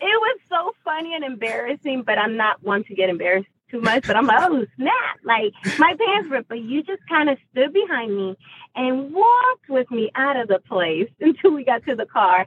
it 0.00 0.04
was 0.04 0.38
so 0.48 0.74
funny 0.84 1.14
and 1.14 1.24
embarrassing, 1.24 2.02
but 2.02 2.18
I'm 2.18 2.36
not 2.36 2.62
one 2.62 2.84
to 2.84 2.94
get 2.94 3.08
embarrassed 3.08 3.48
too 3.70 3.80
much. 3.80 4.06
But 4.06 4.16
I'm 4.16 4.26
like, 4.26 4.38
oh 4.40 4.66
snap! 4.76 5.18
Like 5.24 5.52
my 5.78 5.94
pants 5.98 6.30
ripped, 6.30 6.48
but 6.48 6.60
you 6.60 6.82
just 6.82 7.02
kind 7.08 7.28
of 7.28 7.38
stood 7.50 7.72
behind 7.72 8.16
me 8.16 8.36
and 8.74 9.12
walked 9.12 9.68
with 9.68 9.90
me 9.90 10.10
out 10.14 10.36
of 10.36 10.48
the 10.48 10.60
place 10.60 11.10
until 11.20 11.52
we 11.52 11.64
got 11.64 11.84
to 11.86 11.96
the 11.96 12.06
car. 12.06 12.46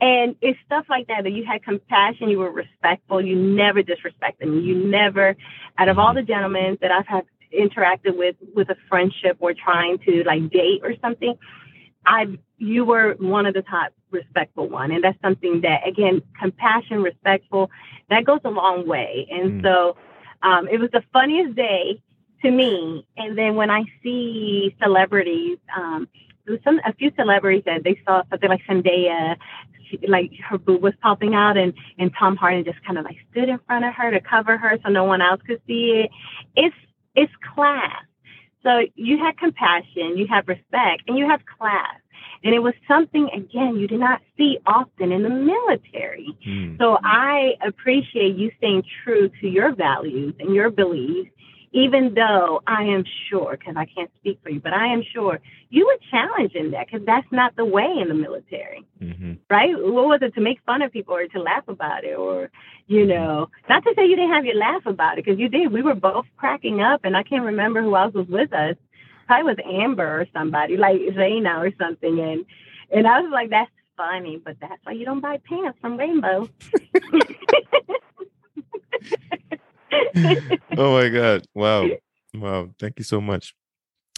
And 0.00 0.36
it's 0.40 0.58
stuff 0.64 0.86
like 0.88 1.08
that 1.08 1.24
that 1.24 1.32
you 1.32 1.44
had 1.44 1.64
compassion, 1.64 2.28
you 2.28 2.38
were 2.38 2.52
respectful, 2.52 3.20
you 3.20 3.34
never 3.34 3.82
disrespected 3.82 4.48
me. 4.48 4.60
You 4.60 4.76
never, 4.76 5.36
out 5.76 5.88
of 5.88 5.98
all 5.98 6.14
the 6.14 6.22
gentlemen 6.22 6.78
that 6.80 6.92
I've 6.92 7.06
had 7.06 7.24
interacted 7.52 8.16
with 8.16 8.36
with 8.54 8.68
a 8.70 8.76
friendship 8.88 9.36
or 9.40 9.54
trying 9.54 9.98
to 9.98 10.22
like 10.24 10.50
date 10.50 10.80
or 10.82 10.94
something, 11.00 11.34
I 12.06 12.38
you 12.58 12.84
were 12.84 13.14
one 13.18 13.46
of 13.46 13.54
the 13.54 13.62
top 13.62 13.92
respectful 14.10 14.68
one, 14.68 14.90
and 14.90 15.02
that's 15.04 15.20
something 15.20 15.60
that 15.62 15.86
again, 15.86 16.22
compassion, 16.38 17.02
respectful, 17.02 17.70
that 18.10 18.24
goes 18.24 18.40
a 18.44 18.50
long 18.50 18.86
way. 18.86 19.28
And 19.30 19.60
mm. 19.60 19.62
so, 19.62 19.96
um, 20.42 20.68
it 20.68 20.78
was 20.80 20.90
the 20.92 21.02
funniest 21.12 21.54
day 21.54 22.02
to 22.42 22.50
me. 22.50 23.06
And 23.16 23.36
then 23.36 23.54
when 23.54 23.70
I 23.70 23.84
see 24.02 24.74
celebrities, 24.82 25.58
um, 25.76 26.08
some 26.64 26.80
a 26.86 26.94
few 26.94 27.12
celebrities 27.16 27.64
that 27.66 27.84
they 27.84 28.00
saw 28.06 28.22
something 28.30 28.48
like 28.48 28.62
Zendaya, 28.66 29.36
she, 29.90 29.98
like 30.06 30.32
her 30.48 30.58
boob 30.58 30.82
was 30.82 30.94
popping 31.02 31.34
out, 31.34 31.56
and 31.56 31.74
and 31.98 32.10
Tom 32.18 32.36
Hardy 32.36 32.64
just 32.64 32.82
kind 32.84 32.98
of 32.98 33.04
like 33.04 33.18
stood 33.30 33.48
in 33.48 33.58
front 33.66 33.84
of 33.84 33.94
her 33.94 34.10
to 34.10 34.20
cover 34.20 34.56
her 34.56 34.78
so 34.82 34.90
no 34.90 35.04
one 35.04 35.20
else 35.20 35.40
could 35.46 35.60
see 35.66 36.04
it. 36.04 36.10
It's 36.56 36.76
it's 37.18 37.32
class. 37.54 38.04
So 38.62 38.82
you 38.94 39.18
had 39.18 39.38
compassion, 39.38 40.16
you 40.16 40.26
have 40.28 40.48
respect, 40.48 41.02
and 41.06 41.16
you 41.18 41.28
have 41.28 41.40
class. 41.58 41.96
And 42.44 42.54
it 42.54 42.60
was 42.60 42.74
something, 42.86 43.28
again, 43.34 43.76
you 43.76 43.88
did 43.88 44.00
not 44.00 44.20
see 44.36 44.58
often 44.66 45.10
in 45.10 45.22
the 45.22 45.30
military. 45.30 46.36
Mm. 46.46 46.78
So 46.78 46.98
I 47.02 47.54
appreciate 47.66 48.36
you 48.36 48.50
staying 48.58 48.84
true 49.02 49.28
to 49.40 49.48
your 49.48 49.74
values 49.74 50.34
and 50.38 50.54
your 50.54 50.70
beliefs 50.70 51.30
even 51.78 52.14
though 52.14 52.60
I 52.66 52.82
am 52.82 53.04
sure, 53.28 53.56
because 53.56 53.76
I 53.76 53.84
can't 53.84 54.10
speak 54.18 54.40
for 54.42 54.50
you, 54.50 54.58
but 54.58 54.72
I 54.72 54.92
am 54.92 55.04
sure 55.14 55.38
you 55.70 55.86
were 55.86 55.98
challenging 56.10 56.72
that 56.72 56.86
because 56.86 57.06
that's 57.06 57.30
not 57.30 57.54
the 57.54 57.64
way 57.64 57.86
in 58.00 58.08
the 58.08 58.14
military, 58.14 58.84
mm-hmm. 59.00 59.34
right? 59.48 59.74
What 59.76 60.08
was 60.08 60.18
it 60.22 60.34
to 60.34 60.40
make 60.40 60.58
fun 60.66 60.82
of 60.82 60.90
people 60.90 61.14
or 61.14 61.26
to 61.28 61.40
laugh 61.40 61.68
about 61.68 62.02
it 62.02 62.18
or, 62.18 62.50
you 62.88 63.02
mm-hmm. 63.02 63.10
know, 63.10 63.50
not 63.68 63.84
to 63.84 63.92
say 63.94 64.06
you 64.06 64.16
didn't 64.16 64.34
have 64.34 64.44
your 64.44 64.56
laugh 64.56 64.86
about 64.86 65.18
it 65.18 65.24
because 65.24 65.38
you 65.38 65.48
did. 65.48 65.72
We 65.72 65.82
were 65.82 65.94
both 65.94 66.26
cracking 66.36 66.80
up, 66.80 67.02
and 67.04 67.16
I 67.16 67.22
can't 67.22 67.44
remember 67.44 67.80
who 67.80 67.94
else 67.94 68.12
was 68.12 68.26
with 68.26 68.52
us. 68.52 68.76
Probably 69.28 69.54
was 69.54 69.64
Amber 69.64 70.22
or 70.22 70.26
somebody 70.32 70.76
like 70.76 70.96
Zayna 70.96 71.58
or 71.58 71.70
something, 71.78 72.18
and 72.18 72.44
and 72.90 73.06
I 73.06 73.20
was 73.20 73.30
like, 73.30 73.50
that's 73.50 73.70
funny, 73.96 74.40
but 74.42 74.56
that's 74.60 74.80
why 74.84 74.92
you 74.92 75.04
don't 75.04 75.20
buy 75.20 75.38
pants 75.46 75.78
from 75.80 75.96
Rainbow. 75.98 76.48
oh 80.76 80.92
my 80.92 81.08
god! 81.08 81.46
Wow, 81.54 81.88
wow! 82.34 82.68
Thank 82.78 82.98
you 82.98 83.04
so 83.04 83.20
much. 83.20 83.54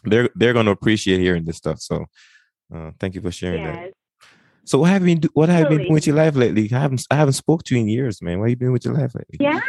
They're 0.04 0.30
they're 0.35 0.52
going 0.52 0.66
to 0.66 0.73
appreciate 0.73 1.21
hearing 1.21 1.45
this 1.45 1.57
stuff. 1.57 1.80
So, 1.80 2.07
uh, 2.75 2.92
thank 2.99 3.14
you 3.14 3.21
for 3.21 3.30
sharing 3.30 3.62
yes. 3.62 3.76
that. 3.76 3.92
So, 4.64 4.78
what 4.78 4.90
have 4.90 5.07
you 5.07 5.16
been 5.16 5.30
what 5.35 5.49
have 5.49 5.61
you 5.61 5.69
been 5.69 5.78
doing 5.78 5.92
with 5.92 6.07
your 6.07 6.16
life 6.16 6.37
lately? 6.37 6.69
I 6.73 6.78
haven't 6.78 7.07
I 7.11 7.16
haven't 7.16 7.35
spoke 7.35 7.64
to 7.64 7.75
you 7.75 7.80
in 7.83 7.88
years, 7.88 8.23
man. 8.23 8.38
What 8.38 8.47
have 8.47 8.50
you 8.50 8.57
been 8.57 8.73
with 8.73 8.85
your 8.85 8.95
life 8.95 9.14
lately? 9.14 9.38
Yeah, 9.40 9.61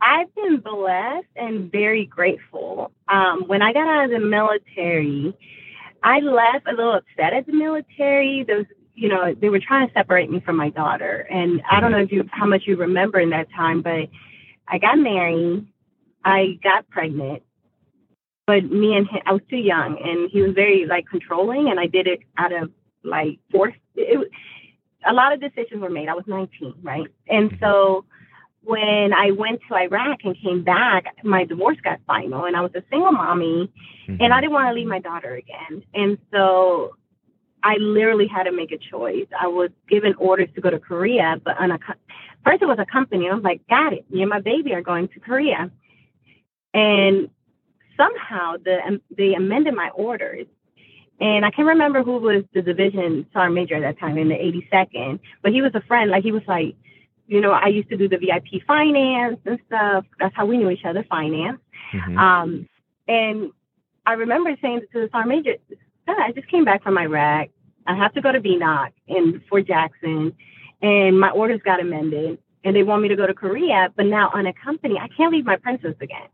I've 0.00 0.34
been 0.34 0.60
blessed 0.60 1.26
and 1.36 1.70
very 1.70 2.06
grateful. 2.06 2.92
Um, 3.08 3.44
when 3.46 3.62
I 3.62 3.72
got 3.72 3.86
out 3.86 4.04
of 4.06 4.10
the 4.10 4.26
military, 4.26 5.36
I 6.02 6.20
left 6.20 6.66
a 6.66 6.70
little 6.70 6.94
upset 6.94 7.32
at 7.32 7.46
the 7.46 7.52
military. 7.52 8.44
Those 8.46 8.66
you 8.94 9.08
know, 9.08 9.34
they 9.34 9.48
were 9.48 9.60
trying 9.60 9.88
to 9.88 9.94
separate 9.94 10.30
me 10.30 10.40
from 10.40 10.56
my 10.56 10.68
daughter. 10.68 11.26
And 11.30 11.62
I 11.70 11.80
don't 11.80 11.90
mm-hmm. 11.90 11.98
know 11.98 12.04
if 12.04 12.12
you 12.12 12.28
how 12.30 12.46
much 12.46 12.62
you 12.66 12.76
remember 12.76 13.18
in 13.18 13.30
that 13.30 13.48
time, 13.50 13.82
but 13.82 14.08
I 14.66 14.78
got 14.78 14.98
married. 14.98 15.66
I 16.24 16.58
got 16.62 16.88
pregnant, 16.88 17.42
but 18.46 18.64
me 18.64 18.94
and 18.96 19.08
him, 19.08 19.20
I 19.26 19.32
was 19.32 19.42
too 19.50 19.56
young, 19.56 19.98
and 20.02 20.30
he 20.30 20.42
was 20.42 20.52
very 20.54 20.86
like 20.86 21.06
controlling, 21.06 21.68
and 21.68 21.80
I 21.80 21.86
did 21.86 22.06
it 22.06 22.20
out 22.36 22.52
of 22.52 22.70
like 23.02 23.38
force. 23.50 23.74
It, 23.96 24.30
a 25.04 25.12
lot 25.12 25.32
of 25.32 25.40
decisions 25.40 25.80
were 25.80 25.90
made. 25.90 26.08
I 26.08 26.14
was 26.14 26.24
19, 26.26 26.74
right? 26.82 27.08
And 27.28 27.50
mm-hmm. 27.50 27.64
so 27.64 28.04
when 28.62 29.12
I 29.12 29.32
went 29.32 29.60
to 29.68 29.74
Iraq 29.74 30.20
and 30.24 30.36
came 30.40 30.62
back, 30.62 31.06
my 31.24 31.44
divorce 31.44 31.78
got 31.82 32.00
final, 32.06 32.44
and 32.44 32.56
I 32.56 32.60
was 32.60 32.70
a 32.74 32.82
single 32.90 33.12
mommy, 33.12 33.72
mm-hmm. 34.08 34.22
and 34.22 34.32
I 34.32 34.40
didn't 34.40 34.52
want 34.52 34.68
to 34.68 34.74
leave 34.74 34.86
my 34.86 35.00
daughter 35.00 35.34
again. 35.34 35.82
And 35.94 36.18
so 36.32 36.96
I 37.62 37.76
literally 37.78 38.26
had 38.26 38.44
to 38.44 38.52
make 38.52 38.72
a 38.72 38.78
choice. 38.78 39.26
I 39.40 39.48
was 39.48 39.70
given 39.88 40.14
orders 40.18 40.48
to 40.54 40.60
go 40.60 40.70
to 40.70 40.78
Korea, 40.78 41.40
but 41.44 41.58
on 41.58 41.72
a 41.72 41.78
first 42.44 42.62
it 42.62 42.66
was 42.66 42.78
a 42.78 42.86
company. 42.86 43.28
I 43.28 43.34
was 43.34 43.44
like, 43.44 43.66
got 43.68 43.92
it. 43.92 44.10
Me 44.10 44.20
and 44.20 44.30
my 44.30 44.40
baby 44.40 44.72
are 44.74 44.82
going 44.82 45.08
to 45.08 45.20
Korea, 45.20 45.70
and 46.74 47.30
somehow 47.96 48.56
the 48.62 48.78
um, 48.86 49.00
they 49.16 49.34
amended 49.34 49.74
my 49.74 49.90
orders. 49.90 50.46
And 51.20 51.44
I 51.44 51.50
can't 51.50 51.68
remember 51.68 52.02
who 52.02 52.18
was 52.18 52.42
the 52.52 52.62
division 52.62 53.26
sergeant 53.32 53.54
major 53.54 53.76
at 53.76 53.82
that 53.82 54.00
time 54.00 54.18
in 54.18 54.28
the 54.28 54.34
82nd, 54.34 55.20
but 55.40 55.52
he 55.52 55.62
was 55.62 55.72
a 55.74 55.80
friend. 55.82 56.10
Like 56.10 56.24
he 56.24 56.32
was 56.32 56.42
like, 56.48 56.74
you 57.28 57.40
know, 57.40 57.52
I 57.52 57.68
used 57.68 57.88
to 57.90 57.96
do 57.96 58.08
the 58.08 58.16
VIP 58.16 58.66
finance 58.66 59.38
and 59.46 59.58
stuff. 59.66 60.04
That's 60.18 60.34
how 60.34 60.46
we 60.46 60.58
knew 60.58 60.70
each 60.70 60.84
other, 60.84 61.04
finance. 61.08 61.60
Mm-hmm. 61.94 62.18
Um, 62.18 62.68
and 63.06 63.52
I 64.04 64.14
remember 64.14 64.56
saying 64.60 64.80
to 64.92 65.00
the 65.00 65.08
sergeant 65.12 65.28
major, 65.28 65.56
I 66.08 66.32
just 66.32 66.48
came 66.48 66.64
back 66.64 66.82
from 66.82 66.98
Iraq. 66.98 67.48
I 67.86 67.96
have 67.96 68.12
to 68.14 68.20
go 68.20 68.32
to 68.32 68.40
BNOC 68.40 68.90
in 69.06 69.42
Fort 69.48 69.66
Jackson, 69.66 70.32
and 70.82 71.18
my 71.18 71.30
orders 71.30 71.60
got 71.64 71.80
amended, 71.80 72.38
and 72.64 72.76
they 72.76 72.82
want 72.82 73.02
me 73.02 73.08
to 73.08 73.16
go 73.16 73.26
to 73.26 73.34
Korea, 73.34 73.92
but 73.96 74.06
now 74.06 74.30
on 74.34 74.46
a 74.46 74.52
company, 74.52 74.98
I 74.98 75.08
can't 75.08 75.32
leave 75.32 75.46
my 75.46 75.56
princess 75.56 75.94
again. 76.00 76.28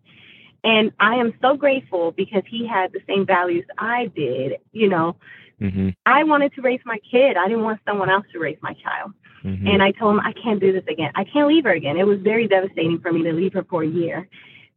And 0.64 0.92
I 0.98 1.16
am 1.16 1.34
so 1.40 1.56
grateful 1.56 2.12
because 2.12 2.42
he 2.48 2.66
had 2.66 2.92
the 2.92 3.00
same 3.06 3.24
values 3.24 3.64
I 3.78 4.06
did. 4.06 4.54
You 4.72 4.88
know, 4.88 5.16
mm-hmm. 5.60 5.90
I 6.04 6.24
wanted 6.24 6.54
to 6.54 6.62
raise 6.62 6.80
my 6.84 6.98
kid. 7.10 7.36
I 7.36 7.46
didn't 7.46 7.62
want 7.62 7.80
someone 7.86 8.10
else 8.10 8.26
to 8.32 8.38
raise 8.38 8.58
my 8.60 8.74
child. 8.74 9.12
Mm-hmm. 9.44 9.68
And 9.68 9.82
I 9.82 9.92
told 9.92 10.14
him, 10.14 10.20
I 10.20 10.32
can't 10.32 10.60
do 10.60 10.72
this 10.72 10.84
again. 10.88 11.12
I 11.14 11.24
can't 11.24 11.46
leave 11.46 11.64
her 11.64 11.72
again. 11.72 11.96
It 11.96 12.06
was 12.06 12.18
very 12.20 12.48
devastating 12.48 12.98
for 13.00 13.12
me 13.12 13.22
to 13.22 13.32
leave 13.32 13.52
her 13.52 13.64
for 13.70 13.84
a 13.84 13.86
year. 13.86 14.28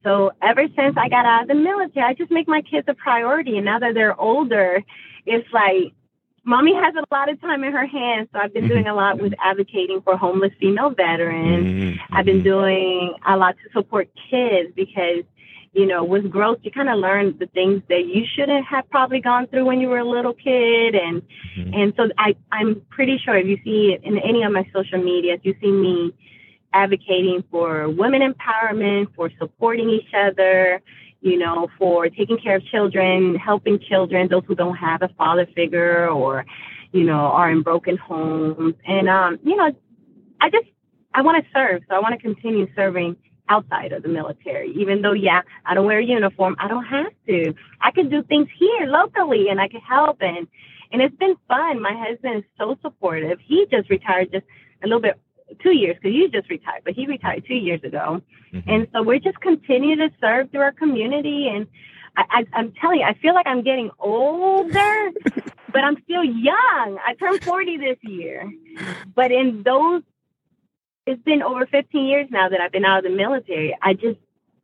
So 0.04 0.32
ever 0.42 0.68
since 0.75 0.96
I 0.98 1.10
got 1.10 1.25
out 1.25 1.44
of 1.44 1.48
the 1.48 1.56
military, 1.56 2.06
I 2.06 2.13
just 2.13 2.32
make 2.32 2.48
my 2.48 2.62
kids 2.62 2.88
a 2.88 2.94
priority. 2.94 3.58
And 3.58 3.66
now 3.66 3.80
that 3.80 3.94
they're 3.94 4.20
older, 4.20 4.84
it's 5.25 5.48
like 5.51 5.94
mommy 6.43 6.74
has 6.74 6.93
a 6.95 7.03
lot 7.13 7.29
of 7.29 7.39
time 7.41 7.63
in 7.63 7.71
her 7.71 7.86
hands. 7.86 8.29
So 8.33 8.39
I've 8.39 8.53
been 8.53 8.67
doing 8.67 8.88
a 8.88 8.95
lot 8.95 9.21
with 9.21 9.33
advocating 9.43 10.01
for 10.01 10.17
homeless 10.17 10.51
female 10.60 10.89
veterans. 10.89 11.65
Mm-hmm. 11.65 12.15
I've 12.15 12.25
been 12.25 12.38
mm-hmm. 12.38 12.43
doing 12.43 13.13
a 13.27 13.38
lot 13.38 13.55
to 13.63 13.71
support 13.74 14.10
kids 14.29 14.71
because, 14.75 15.24
you 15.74 15.86
know, 15.86 16.03
with 16.03 16.29
growth, 16.29 16.60
you 16.63 16.71
kind 16.71 16.89
of 16.89 16.98
learn 16.98 17.38
the 17.38 17.48
things 17.48 17.81
that 17.89 18.05
you 18.05 18.25
shouldn't 18.36 18.65
have 18.65 18.89
probably 18.89 19.21
gone 19.21 19.48
through 19.48 19.65
when 19.65 19.79
you 19.79 19.88
were 19.88 20.00
a 20.00 20.07
little 20.07 20.33
kid. 20.33 20.95
And, 20.95 21.21
mm-hmm. 21.57 21.74
and 21.74 21.93
so 21.95 22.10
I, 22.17 22.36
I'm 22.51 22.81
pretty 22.89 23.19
sure 23.24 23.38
if 23.38 23.45
you 23.45 23.57
see 23.63 23.93
it 23.93 24.03
in 24.03 24.17
any 24.17 24.43
of 24.43 24.51
my 24.51 24.67
social 24.74 25.01
medias, 25.01 25.39
you 25.43 25.55
see 25.62 25.71
me 25.71 26.13
advocating 26.74 27.43
for 27.51 27.89
women 27.89 28.21
empowerment, 28.21 29.13
for 29.15 29.29
supporting 29.38 29.89
each 29.89 30.13
other, 30.15 30.81
you 31.22 31.38
know, 31.38 31.70
for 31.78 32.10
taking 32.10 32.38
care 32.38 32.58
of 32.58 32.66
children, 32.66 33.36
helping 33.36 33.80
children, 33.80 34.28
those 34.28 34.44
who 34.48 34.56
don't 34.56 34.75
have 34.75 35.01
a 35.04 35.10
father 35.10 35.48
figure 35.56 36.10
or, 36.10 36.46
you 36.92 37.04
know, 37.04 37.13
are 37.13 37.51
in 37.51 37.62
broken 37.62 37.96
homes. 37.96 38.74
And, 38.86 39.08
um, 39.08 39.40
you 39.44 39.56
know, 39.56 39.72
I 40.42 40.50
just, 40.50 40.68
I 41.13 41.22
want 41.22 41.44
to 41.44 41.50
serve. 41.54 41.84
So 41.88 41.96
I 41.96 42.00
want 42.00 42.13
to 42.16 42.20
continue 42.20 42.68
serving 42.75 43.16
outside 43.50 43.92
of 43.92 44.01
the 44.01 44.10
military. 44.10 44.74
Even 44.74 45.01
though, 45.04 45.13
yeah, 45.13 45.42
I 45.66 45.75
don't 45.75 45.86
wear 45.86 46.00
a 46.00 46.06
uniform, 46.06 46.56
I 46.60 46.68
don't 46.68 46.86
have 46.86 47.13
to. 47.28 47.54
I 47.82 47.92
can 47.92 48.10
do 48.10 48.24
things 48.24 48.48
here 48.58 48.88
locally 48.88 49.50
and 49.50 49.62
I 49.62 49.68
can 49.68 49.82
help. 49.82 50.18
And, 50.22 50.48
and 50.92 51.01
it's 51.01 51.16
been 51.18 51.36
fun. 51.48 51.82
My 51.82 51.94
husband 51.94 52.38
is 52.38 52.44
so 52.58 52.78
supportive. 52.82 53.40
He 53.46 53.68
just 53.70 53.90
retired 53.92 54.32
just 54.32 54.46
a 54.84 54.88
little 54.88 55.01
bit 55.01 55.20
two 55.62 55.72
years 55.75 55.96
because 55.96 56.15
you 56.15 56.29
just 56.29 56.50
retired, 56.50 56.81
but 56.84 56.93
he 56.93 57.05
retired 57.08 57.46
two 57.48 57.55
years 57.55 57.84
ago. 57.84 58.22
Mm-hmm. 58.53 58.70
And 58.70 58.88
so 58.93 59.03
we're 59.03 59.20
just 59.20 59.39
continuing 59.39 60.00
to 60.00 60.10
serve 60.20 60.51
through 60.51 60.62
our 60.62 60.72
community. 60.72 61.48
And 61.48 61.67
I, 62.17 62.46
I, 62.53 62.60
am 62.60 62.74
telling 62.79 63.00
you, 63.00 63.05
I 63.05 63.13
feel 63.15 63.34
like 63.34 63.48
I'm 63.48 63.63
getting 63.63 63.91
older, 64.00 65.12
but 65.72 65.84
I'm 65.84 65.98
still 66.03 66.24
young. 66.24 67.00
I 67.05 67.15
turned 67.20 67.43
40 67.43 67.77
this 67.77 67.98
year. 68.01 68.51
But 69.15 69.31
in 69.31 69.63
those, 69.63 70.03
it's 71.05 71.22
been 71.24 71.41
over 71.41 71.65
15 71.65 72.05
years 72.05 72.27
now 72.29 72.50
that 72.50 72.60
I've 72.62 72.72
been 72.72 72.86
out 72.86 73.00
of 73.00 73.12
the 73.12 73.17
military. 73.17 73.77
I 73.81 73.93
just 73.93 74.20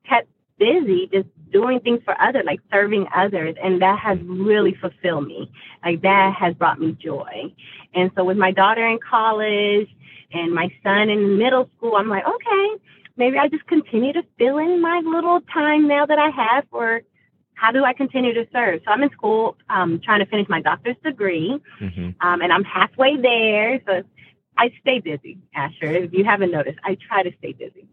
kept 0.07 0.27
busy 0.59 1.09
just 1.11 1.27
doing 1.51 1.79
things 1.79 2.01
for 2.03 2.19
others, 2.19 2.43
like 2.45 2.59
serving 2.71 3.07
others. 3.15 3.55
And 3.61 3.81
that 3.81 3.99
has 3.99 4.17
really 4.23 4.75
fulfilled 4.79 5.27
me. 5.27 5.51
Like 5.83 6.01
that 6.01 6.35
has 6.39 6.53
brought 6.55 6.79
me 6.79 6.91
joy. 6.93 7.53
And 7.93 8.11
so 8.15 8.23
with 8.23 8.37
my 8.37 8.51
daughter 8.51 8.85
in 8.85 8.99
college, 8.99 9.89
and 10.31 10.53
my 10.53 10.69
son 10.83 11.09
in 11.09 11.37
middle 11.37 11.69
school, 11.77 11.95
I'm 11.95 12.09
like, 12.09 12.23
okay, 12.25 12.83
maybe 13.15 13.37
I 13.37 13.47
just 13.47 13.65
continue 13.67 14.13
to 14.13 14.23
fill 14.37 14.57
in 14.57 14.81
my 14.81 15.01
little 15.03 15.41
time 15.53 15.87
now 15.87 16.05
that 16.05 16.19
I 16.19 16.29
have 16.29 16.65
for 16.69 17.01
how 17.53 17.71
do 17.71 17.83
I 17.83 17.93
continue 17.93 18.33
to 18.33 18.47
serve? 18.53 18.81
So 18.85 18.91
I'm 18.91 19.01
in 19.01 19.09
school 19.11 19.57
um, 19.69 19.99
trying 20.03 20.19
to 20.19 20.27
finish 20.27 20.47
my 20.47 20.61
doctor's 20.61 20.95
degree, 21.03 21.59
mm-hmm. 21.81 22.09
um, 22.21 22.41
and 22.41 22.53
I'm 22.53 22.63
halfway 22.63 23.17
there. 23.17 23.81
So 23.87 24.03
I 24.55 24.71
stay 24.81 24.99
busy, 24.99 25.39
Asher. 25.55 25.91
If 25.91 26.13
you 26.13 26.23
haven't 26.23 26.51
noticed, 26.51 26.77
I 26.83 26.97
try 27.07 27.23
to 27.23 27.31
stay 27.39 27.53
busy. 27.53 27.87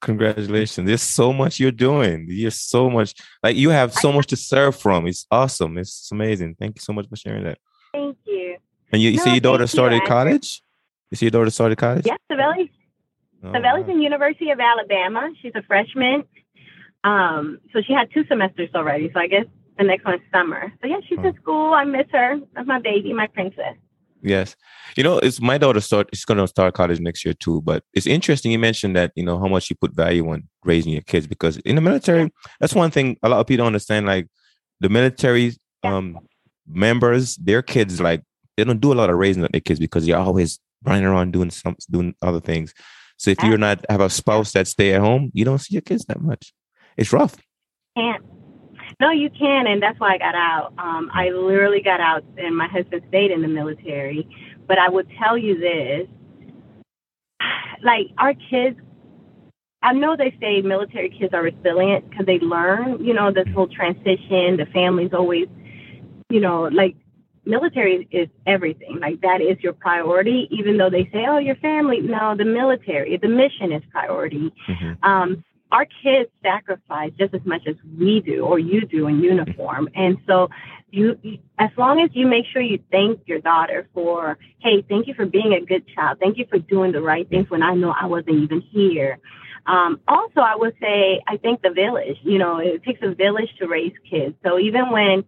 Congratulations. 0.00 0.86
There's 0.86 1.02
so 1.02 1.32
much 1.32 1.60
you're 1.60 1.70
doing. 1.70 2.26
You're 2.28 2.50
so 2.50 2.88
much 2.88 3.14
like 3.42 3.56
you 3.56 3.70
have 3.70 3.92
so 3.92 4.12
much 4.12 4.26
to 4.28 4.36
serve 4.36 4.76
from. 4.76 5.06
It's 5.06 5.26
awesome. 5.30 5.76
It's 5.78 6.10
amazing. 6.10 6.56
Thank 6.58 6.76
you 6.76 6.80
so 6.80 6.92
much 6.92 7.08
for 7.08 7.16
sharing 7.16 7.44
that. 7.44 7.58
Thank 7.92 8.16
you. 8.24 8.56
And 8.92 9.02
you, 9.02 9.10
you 9.10 9.18
no, 9.18 9.24
see 9.24 9.30
your 9.32 9.40
daughter 9.40 9.66
started 9.66 10.02
you, 10.02 10.06
college? 10.08 10.62
You 11.10 11.16
see 11.16 11.26
your 11.26 11.30
daughter 11.30 11.50
started 11.50 11.76
college? 11.76 12.06
Yes, 12.06 12.18
Savelli's. 12.30 12.70
Oh, 13.42 13.52
Savelli's 13.52 13.88
in 13.88 14.00
University 14.00 14.50
of 14.50 14.60
Alabama. 14.60 15.30
She's 15.40 15.52
a 15.54 15.62
freshman. 15.62 16.24
Um, 17.04 17.58
so 17.72 17.80
she 17.86 17.92
had 17.92 18.10
two 18.12 18.24
semesters 18.26 18.70
already. 18.74 19.10
So 19.12 19.20
I 19.20 19.26
guess 19.26 19.46
the 19.78 19.84
next 19.84 20.04
one's 20.04 20.20
summer. 20.32 20.72
So 20.80 20.88
yeah, 20.88 21.00
she's 21.08 21.18
oh. 21.20 21.28
in 21.28 21.36
school. 21.36 21.72
I 21.72 21.84
miss 21.84 22.06
her. 22.12 22.38
That's 22.54 22.66
my 22.66 22.80
baby, 22.80 23.12
my 23.12 23.26
princess. 23.28 23.76
Yes. 24.22 24.56
You 24.96 25.04
know, 25.04 25.18
it's 25.18 25.40
my 25.40 25.58
daughter 25.58 25.80
start 25.80 26.08
she's 26.12 26.24
gonna 26.24 26.46
start 26.46 26.74
college 26.74 27.00
next 27.00 27.24
year 27.24 27.34
too. 27.34 27.62
But 27.62 27.84
it's 27.94 28.06
interesting 28.06 28.52
you 28.52 28.58
mentioned 28.58 28.96
that, 28.96 29.12
you 29.14 29.24
know, 29.24 29.38
how 29.38 29.48
much 29.48 29.70
you 29.70 29.76
put 29.76 29.94
value 29.94 30.28
on 30.30 30.48
raising 30.64 30.92
your 30.92 31.02
kids 31.02 31.26
because 31.26 31.56
in 31.58 31.76
the 31.76 31.80
military, 31.80 32.30
that's 32.60 32.74
one 32.74 32.90
thing 32.90 33.16
a 33.22 33.28
lot 33.28 33.40
of 33.40 33.46
people 33.46 33.64
don't 33.64 33.68
understand. 33.68 34.06
Like 34.06 34.28
the 34.80 34.88
military, 34.88 35.54
um, 35.82 36.18
members, 36.66 37.36
their 37.36 37.62
kids 37.62 38.00
like 38.00 38.22
they 38.56 38.64
don't 38.64 38.80
do 38.80 38.92
a 38.92 38.94
lot 38.94 39.10
of 39.10 39.16
raising 39.16 39.46
their 39.50 39.60
kids 39.60 39.80
because 39.80 40.06
you're 40.06 40.18
always 40.18 40.58
running 40.84 41.04
around 41.04 41.32
doing 41.32 41.50
some 41.50 41.76
doing 41.90 42.14
other 42.22 42.40
things. 42.40 42.74
So 43.16 43.30
if 43.30 43.42
you're 43.42 43.58
not 43.58 43.84
have 43.88 44.00
a 44.00 44.08
spouse 44.08 44.52
that 44.52 44.66
stay 44.66 44.94
at 44.94 45.00
home, 45.00 45.30
you 45.34 45.44
don't 45.44 45.58
see 45.58 45.74
your 45.74 45.82
kids 45.82 46.04
that 46.06 46.20
much. 46.20 46.52
It's 46.96 47.12
rough. 47.12 47.36
Can't. 47.96 48.24
No, 49.00 49.10
you 49.10 49.30
can, 49.30 49.66
and 49.66 49.82
that's 49.82 49.98
why 49.98 50.14
I 50.14 50.18
got 50.18 50.34
out. 50.34 50.74
Um, 50.78 51.10
I 51.12 51.30
literally 51.30 51.80
got 51.82 52.00
out, 52.00 52.22
and 52.36 52.56
my 52.56 52.68
husband 52.68 53.02
stayed 53.08 53.30
in 53.30 53.40
the 53.42 53.48
military. 53.48 54.28
But 54.68 54.78
I 54.78 54.88
would 54.88 55.08
tell 55.18 55.38
you 55.38 55.58
this: 55.58 56.06
like 57.82 58.08
our 58.18 58.34
kids 58.50 58.78
I 59.82 59.92
know 59.92 60.16
they 60.16 60.36
say 60.40 60.60
military 60.60 61.08
kids 61.08 61.32
are 61.32 61.42
resilient 61.42 62.10
because 62.10 62.26
they 62.26 62.38
learn, 62.38 63.02
you 63.04 63.14
know, 63.14 63.32
this 63.32 63.46
whole 63.54 63.68
transition. 63.68 64.58
The 64.58 64.66
family's 64.72 65.12
always, 65.14 65.46
you 66.28 66.40
know, 66.40 66.64
like 66.64 66.96
military 67.46 68.06
is 68.10 68.28
everything. 68.46 68.98
Like 69.00 69.22
that 69.22 69.40
is 69.40 69.56
your 69.62 69.72
priority, 69.72 70.48
even 70.50 70.76
though 70.76 70.90
they 70.90 71.08
say, 71.12 71.24
oh, 71.26 71.38
your 71.38 71.56
family. 71.56 72.00
No, 72.00 72.34
the 72.36 72.44
military, 72.44 73.16
the 73.16 73.28
mission 73.28 73.72
is 73.72 73.82
priority. 73.90 74.52
Mm-hmm. 74.68 75.04
Um, 75.04 75.44
our 75.72 75.86
kids 76.02 76.30
sacrifice 76.42 77.12
just 77.18 77.34
as 77.34 77.40
much 77.44 77.62
as 77.66 77.76
we 77.98 78.20
do 78.20 78.44
or 78.44 78.58
you 78.58 78.82
do 78.82 79.06
in 79.06 79.20
uniform. 79.20 79.88
And 79.94 80.18
so 80.26 80.48
you, 80.90 81.18
as 81.58 81.70
long 81.76 82.00
as 82.00 82.10
you 82.12 82.26
make 82.26 82.44
sure 82.52 82.60
you 82.60 82.80
thank 82.90 83.20
your 83.26 83.40
daughter 83.40 83.88
for, 83.94 84.38
hey, 84.58 84.84
thank 84.88 85.06
you 85.06 85.14
for 85.14 85.26
being 85.26 85.54
a 85.54 85.64
good 85.64 85.84
child. 85.94 86.18
Thank 86.20 86.38
you 86.38 86.46
for 86.50 86.58
doing 86.58 86.92
the 86.92 87.00
right 87.00 87.28
things 87.28 87.48
when 87.48 87.62
I 87.62 87.74
know 87.74 87.94
I 87.98 88.06
wasn't 88.06 88.42
even 88.42 88.60
here. 88.60 89.18
Um, 89.66 90.00
also, 90.08 90.40
I 90.40 90.56
would 90.56 90.74
say 90.80 91.20
I 91.28 91.36
think 91.36 91.62
the 91.62 91.70
village. 91.70 92.16
You 92.22 92.38
know, 92.38 92.58
it 92.58 92.82
takes 92.82 93.00
a 93.02 93.14
village 93.14 93.50
to 93.58 93.68
raise 93.68 93.92
kids. 94.10 94.34
So 94.42 94.58
even 94.58 94.90
when 94.90 95.24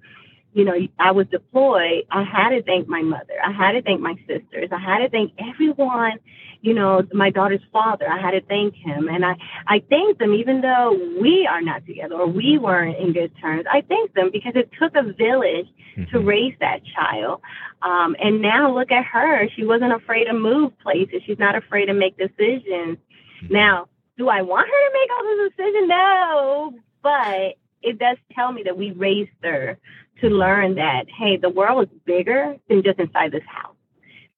you 0.54 0.64
know, 0.64 0.74
I 0.98 1.12
was 1.12 1.26
deployed, 1.28 2.04
I 2.10 2.24
had 2.24 2.50
to 2.50 2.62
thank 2.62 2.86
my 2.86 3.02
mother. 3.02 3.34
I 3.42 3.52
had 3.52 3.72
to 3.72 3.82
thank 3.82 4.00
my 4.00 4.14
sisters. 4.26 4.68
I 4.70 4.78
had 4.78 4.98
to 4.98 5.08
thank 5.08 5.32
everyone, 5.38 6.18
you 6.62 6.72
know, 6.74 7.02
my 7.12 7.28
daughter's 7.28 7.60
father. 7.72 8.08
I 8.08 8.20
had 8.20 8.30
to 8.30 8.40
thank 8.40 8.74
him. 8.74 9.08
And 9.08 9.24
I, 9.24 9.34
I 9.66 9.82
thank 9.90 10.18
them 10.18 10.32
even 10.32 10.60
though 10.60 10.96
we 11.20 11.46
are 11.50 11.60
not 11.60 11.84
together 11.84 12.14
or 12.14 12.28
we 12.28 12.56
weren't 12.56 12.96
in 12.98 13.12
good 13.12 13.32
terms. 13.40 13.64
I 13.70 13.82
thank 13.82 14.14
them 14.14 14.30
because 14.32 14.52
it 14.54 14.70
took 14.80 14.94
a 14.94 15.02
village 15.02 15.66
mm-hmm. 15.98 16.04
to 16.12 16.20
raise 16.20 16.54
that 16.60 16.80
child. 16.94 17.40
Um, 17.82 18.14
and 18.22 18.40
now 18.40 18.72
look 18.72 18.92
at 18.92 19.04
her. 19.04 19.48
She 19.56 19.66
wasn't 19.66 19.92
afraid 19.92 20.26
to 20.26 20.34
move 20.34 20.72
places. 20.78 21.22
She's 21.26 21.38
not 21.38 21.56
afraid 21.56 21.86
to 21.86 21.94
make 21.94 22.16
decisions. 22.16 22.96
Mm-hmm. 23.42 23.52
Now, 23.52 23.88
do 24.16 24.28
I 24.28 24.42
want 24.42 24.68
her 24.68 24.72
to 24.72 24.92
make 24.92 25.10
all 25.10 25.24
the 25.24 25.50
decisions? 25.50 25.88
No, 25.88 26.74
but 27.02 27.56
it 27.82 27.98
does 27.98 28.18
tell 28.36 28.52
me 28.52 28.62
that 28.64 28.78
we 28.78 28.92
raised 28.92 29.30
her 29.42 29.78
to 30.20 30.28
learn 30.28 30.76
that 30.76 31.06
hey, 31.18 31.38
the 31.38 31.50
world 31.50 31.88
is 31.90 31.98
bigger 32.04 32.56
than 32.68 32.84
just 32.84 33.00
inside 33.00 33.32
this 33.32 33.42
house. 33.48 33.74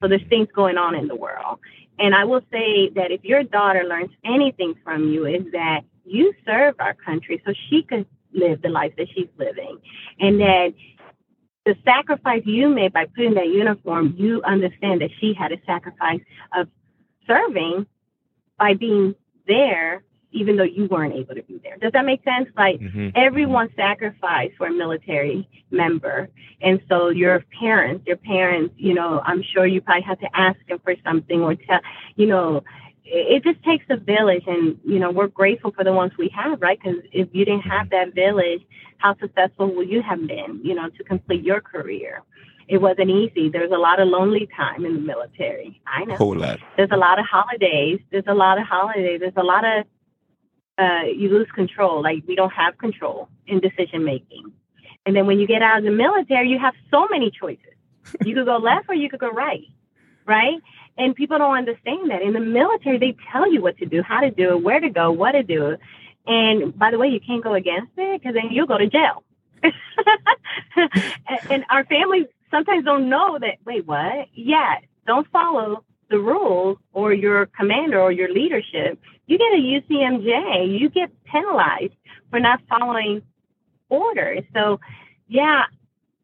So 0.01 0.09
there's 0.09 0.27
things 0.29 0.49
going 0.55 0.79
on 0.79 0.95
in 0.95 1.09
the 1.09 1.17
world. 1.17 1.61
And 1.99 2.15
I 2.15 2.25
will 2.25 2.43
say 2.53 2.91
that 2.91 3.11
if 3.11 3.25
your 3.25 3.43
daughter 3.43 3.85
learns 3.85 4.11
anything 4.25 4.75
from 4.83 5.09
you, 5.13 5.27
is 5.27 5.45
that 5.53 5.83
you 6.05 6.33
served 6.45 6.81
our 6.81 6.95
country 6.95 7.43
so 7.47 7.53
she 7.71 7.83
could 7.83 8.07
live 8.33 8.63
the 8.63 8.69
life 8.69 8.93
that 8.99 9.07
she's 9.15 9.29
living, 9.39 9.79
and 10.19 10.41
that 10.41 10.75
the 11.65 11.77
sacrifice 11.85 12.43
you 12.45 12.69
made 12.69 12.93
by 12.93 13.07
putting 13.07 13.35
that 13.35 13.49
uniform, 13.49 14.15
you 14.19 14.43
understand 14.43 15.01
that 15.01 15.11
she 15.21 15.33
had 15.33 15.53
a 15.53 15.57
sacrifice 15.65 16.21
of 16.55 16.69
serving 17.27 17.87
by 18.59 18.75
being 18.75 19.15
there 19.47 20.03
even 20.35 20.57
though 20.57 20.65
you 20.65 20.87
weren't 20.87 21.15
able 21.15 21.35
to 21.35 21.43
be 21.43 21.61
there. 21.63 21.77
Does 21.77 21.93
that 21.93 22.05
make 22.05 22.23
sense? 22.25 22.49
Like 22.57 22.81
mm-hmm. 22.81 23.11
everyone 23.15 23.71
sacrificed 23.77 24.57
for 24.59 24.67
a 24.67 24.73
military 24.73 25.49
member. 25.71 26.29
And 26.61 26.81
so 26.89 27.09
your 27.09 27.45
parents, 27.59 28.05
your 28.07 28.17
parents, 28.17 28.75
you 28.77 28.95
know, 28.95 29.23
I'm 29.25 29.43
sure 29.43 29.67
you 29.67 29.81
probably 29.81 30.03
have 30.03 30.21
to 30.21 30.37
ask 30.37 30.59
them 30.69 30.81
for 30.83 30.95
something 31.05 31.41
or 31.41 31.55
tell, 31.55 31.81
you 32.17 32.27
know, 32.27 32.65
it 33.05 33.45
just 33.45 33.63
takes 33.63 33.85
a 33.91 33.97
village 33.97 34.45
and, 34.47 34.79
you 34.85 34.99
know, 34.99 35.11
we're 35.11 35.29
grateful 35.29 35.71
for 35.73 35.85
the 35.85 35.93
ones 35.93 36.13
we 36.19 36.29
have, 36.35 36.61
right? 36.61 36.79
Because 36.83 37.01
if 37.13 37.29
you 37.33 37.45
didn't 37.45 37.63
have 37.63 37.91
that 37.91 38.15
village, 38.15 38.63
how 38.97 39.17
successful 39.19 39.75
would 39.75 39.89
you 39.89 40.03
have 40.03 40.27
been, 40.27 40.61
you 40.65 40.75
know, 40.75 40.89
to 40.89 41.05
complete 41.05 41.45
your 41.45 41.61
career? 41.61 42.23
it 42.69 42.79
wasn't 42.79 43.11
easy. 43.11 43.49
There's 43.49 43.71
a 43.71 43.79
lot 43.79 44.01
of 44.01 44.09
lonely 44.09 44.49
time 44.57 44.85
in 44.85 44.95
the 44.95 45.01
military. 45.01 45.81
I 45.87 46.05
know. 46.05 46.17
Whole 46.17 46.37
lot. 46.37 46.61
There's 46.77 46.91
a 46.93 46.97
lot 46.97 47.19
of 47.19 47.27
holidays. 47.27 48.01
There's 48.11 48.25
a 48.27 48.35
lot 48.35 48.59
of 48.59 48.67
holidays. 48.67 49.21
There's 49.21 49.37
a 49.37 49.43
lot 49.43 49.65
of 49.65 49.85
uh, 50.79 51.03
you 51.05 51.29
lose 51.29 51.49
control. 51.55 52.03
Like 52.03 52.25
we 52.27 52.35
don't 52.35 52.53
have 52.53 52.79
control 52.79 53.29
in 53.47 53.61
decision 53.61 54.05
making. 54.05 54.53
And 55.07 55.15
then 55.15 55.27
when 55.27 55.39
you 55.39 55.47
get 55.47 55.63
out 55.63 55.79
of 55.79 55.85
the 55.85 55.91
military, 55.91 56.49
you 56.49 56.59
have 56.59 56.75
so 56.91 57.07
many 57.11 57.31
choices. 57.31 57.75
You 58.25 58.35
could 58.35 58.47
go 58.47 58.57
left 58.63 58.87
or 58.89 58.95
you 58.95 59.09
could 59.11 59.21
go 59.21 59.31
right, 59.31 59.67
right? 60.27 60.61
And 60.97 61.15
people 61.15 61.39
don't 61.39 61.57
understand 61.57 62.11
that. 62.11 62.23
In 62.23 62.33
the 62.33 62.41
military, 62.41 62.99
they 62.99 63.17
tell 63.31 63.51
you 63.53 63.61
what 63.61 63.79
to 63.79 63.87
do, 63.87 64.03
how 64.03 64.21
to 64.21 64.31
do 64.31 64.57
it, 64.57 64.63
where 64.63 64.81
to 64.81 64.89
go, 64.89 65.11
what 65.11 65.33
to 65.33 65.43
do. 65.43 65.77
And 66.27 66.77
by 66.77 66.91
the 66.91 66.99
way, 66.99 67.09
you 67.09 67.21
can't 67.21 67.43
go 67.43 67.55
against 67.55 67.93
it 67.97 68.21
because 68.21 68.35
then 68.35 68.51
you'll 68.51 68.67
go 68.67 68.79
to 68.79 68.87
jail. 68.87 69.25
and, 71.51 71.65
our 71.71 71.85
families 71.85 72.27
sometimes 72.51 72.85
don't 72.85 73.09
know 73.09 73.39
that, 73.39 73.57
wait, 73.65 73.87
what? 73.87 74.29
Yeah, 74.35 74.77
don't 75.07 75.27
follow 75.31 75.85
the 76.15 76.21
rules 76.21 76.79
or 76.93 77.13
your 77.13 77.47
commander 77.47 78.01
or 78.01 78.13
your 78.13 78.33
leadership. 78.33 79.01
You 79.27 79.37
get 79.37 79.53
a 79.53 79.57
UCMJ, 79.57 80.79
you 80.79 80.89
get 80.89 81.11
penalized 81.25 81.95
for 82.31 82.39
not 82.39 82.61
following 82.69 83.21
orders. 83.89 84.45
So, 84.55 84.79
yeah, 85.27 85.65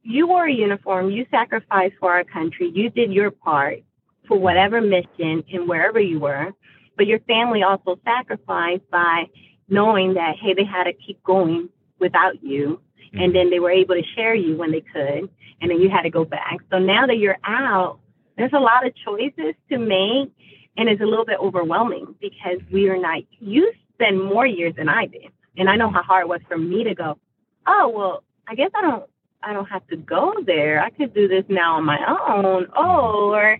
you 0.04 0.28
wore 0.28 0.46
a 0.46 0.52
uniform, 0.52 1.10
you 1.10 1.26
sacrificed 1.28 1.94
for 1.98 2.12
our 2.12 2.22
country, 2.22 2.70
you 2.72 2.88
did 2.90 3.12
your 3.12 3.32
part 3.32 3.80
for 4.28 4.38
whatever 4.38 4.80
mission 4.80 5.42
and 5.52 5.68
wherever 5.68 5.98
you 5.98 6.20
were, 6.20 6.52
but 6.96 7.08
your 7.08 7.18
family 7.20 7.64
also 7.64 7.98
sacrificed 8.04 8.88
by 8.92 9.24
knowing 9.68 10.14
that, 10.14 10.36
hey, 10.40 10.54
they 10.54 10.64
had 10.64 10.84
to 10.84 10.92
keep 10.92 11.20
going 11.24 11.68
without 11.98 12.44
you 12.44 12.80
and 13.12 13.22
mm-hmm. 13.22 13.32
then 13.32 13.50
they 13.50 13.58
were 13.58 13.70
able 13.70 13.94
to 13.94 14.04
share 14.14 14.34
you 14.34 14.56
when 14.56 14.70
they 14.70 14.82
could, 14.82 15.28
and 15.60 15.70
then 15.70 15.80
you 15.80 15.90
had 15.90 16.02
to 16.02 16.10
go 16.10 16.24
back. 16.24 16.58
So 16.70 16.78
now 16.78 17.06
that 17.06 17.18
you're 17.18 17.38
out, 17.44 17.98
there's 18.40 18.52
a 18.54 18.58
lot 18.58 18.86
of 18.86 18.94
choices 18.96 19.54
to 19.68 19.76
make, 19.76 20.32
and 20.78 20.88
it's 20.88 21.02
a 21.02 21.04
little 21.04 21.26
bit 21.26 21.38
overwhelming 21.38 22.14
because 22.22 22.58
we 22.72 22.88
are 22.88 22.96
not. 22.96 23.20
You 23.38 23.70
spend 23.92 24.24
more 24.24 24.46
years 24.46 24.74
than 24.78 24.88
I 24.88 25.04
did, 25.04 25.28
and 25.58 25.68
I 25.68 25.76
know 25.76 25.90
how 25.90 26.02
hard 26.02 26.22
it 26.22 26.28
was 26.28 26.40
for 26.48 26.56
me 26.56 26.84
to 26.84 26.94
go. 26.94 27.18
Oh 27.66 27.92
well, 27.94 28.24
I 28.48 28.54
guess 28.54 28.70
I 28.74 28.80
don't. 28.80 29.04
I 29.42 29.52
don't 29.52 29.66
have 29.66 29.86
to 29.88 29.96
go 29.96 30.32
there. 30.46 30.82
I 30.82 30.88
could 30.88 31.12
do 31.12 31.28
this 31.28 31.44
now 31.50 31.76
on 31.76 31.84
my 31.84 31.98
own. 32.08 32.68
Oh, 32.74 33.30
or 33.34 33.58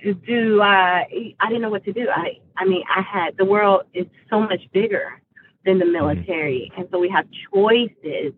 do 0.00 0.62
I? 0.62 1.34
I 1.40 1.48
didn't 1.48 1.62
know 1.62 1.70
what 1.70 1.84
to 1.86 1.92
do. 1.92 2.06
I. 2.08 2.38
I 2.56 2.66
mean, 2.66 2.84
I 2.88 3.02
had 3.02 3.36
the 3.36 3.44
world 3.44 3.82
is 3.94 4.06
so 4.30 4.38
much 4.38 4.60
bigger 4.72 5.20
than 5.64 5.80
the 5.80 5.86
mm-hmm. 5.86 5.92
military, 5.92 6.70
and 6.76 6.86
so 6.92 7.00
we 7.00 7.08
have 7.08 7.26
choices 7.52 8.32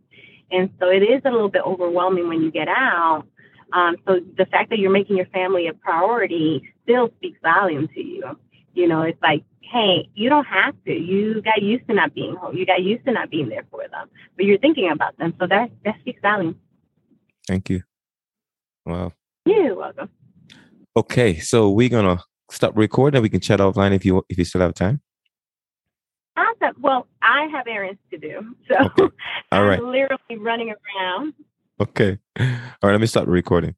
and 0.50 0.70
so 0.78 0.88
it 0.88 1.02
is 1.02 1.22
a 1.24 1.30
little 1.30 1.48
bit 1.48 1.62
overwhelming 1.66 2.28
when 2.28 2.40
you 2.40 2.50
get 2.50 2.68
out. 2.68 3.24
Um, 3.72 3.96
so 4.06 4.20
the 4.36 4.46
fact 4.46 4.70
that 4.70 4.78
you're 4.78 4.90
making 4.90 5.16
your 5.16 5.26
family 5.26 5.66
a 5.66 5.74
priority 5.74 6.72
still 6.84 7.10
speaks 7.16 7.38
volume 7.42 7.88
to 7.88 8.00
you. 8.00 8.38
You 8.74 8.86
know, 8.86 9.02
it's 9.02 9.20
like, 9.22 9.42
hey, 9.60 10.08
you 10.14 10.28
don't 10.28 10.44
have 10.44 10.74
to. 10.84 10.92
You 10.92 11.42
got 11.42 11.62
used 11.62 11.86
to 11.88 11.94
not 11.94 12.14
being 12.14 12.36
home. 12.36 12.56
You 12.56 12.66
got 12.66 12.82
used 12.82 13.04
to 13.06 13.12
not 13.12 13.30
being 13.30 13.48
there 13.48 13.66
for 13.70 13.88
them, 13.88 14.08
but 14.36 14.44
you're 14.44 14.58
thinking 14.58 14.90
about 14.90 15.16
them. 15.18 15.34
So 15.40 15.46
that 15.46 15.70
that 15.84 15.98
speaks 16.00 16.20
volume. 16.20 16.58
Thank 17.48 17.70
you. 17.70 17.82
Wow. 18.84 19.12
You're 19.44 19.74
welcome. 19.74 20.10
Okay, 20.96 21.38
so 21.38 21.70
we're 21.70 21.88
gonna 21.88 22.22
stop 22.50 22.76
recording. 22.76 23.18
And 23.18 23.22
we 23.22 23.28
can 23.28 23.40
chat 23.40 23.60
offline 23.60 23.94
if 23.94 24.04
you 24.04 24.24
if 24.28 24.38
you 24.38 24.44
still 24.44 24.60
have 24.60 24.74
time. 24.74 25.00
Awesome. 26.36 26.76
Well, 26.80 27.06
I 27.22 27.48
have 27.52 27.66
errands 27.66 28.00
to 28.10 28.18
do. 28.18 28.54
So 28.68 28.74
okay. 28.98 29.14
All 29.52 29.64
right. 29.64 29.78
I'm 29.78 29.86
literally 29.86 30.38
running 30.38 30.74
around. 30.74 31.34
Okay. 31.80 32.18
All 32.38 32.46
right. 32.82 32.92
Let 32.92 33.00
me 33.00 33.06
stop 33.06 33.26
recording. 33.28 33.74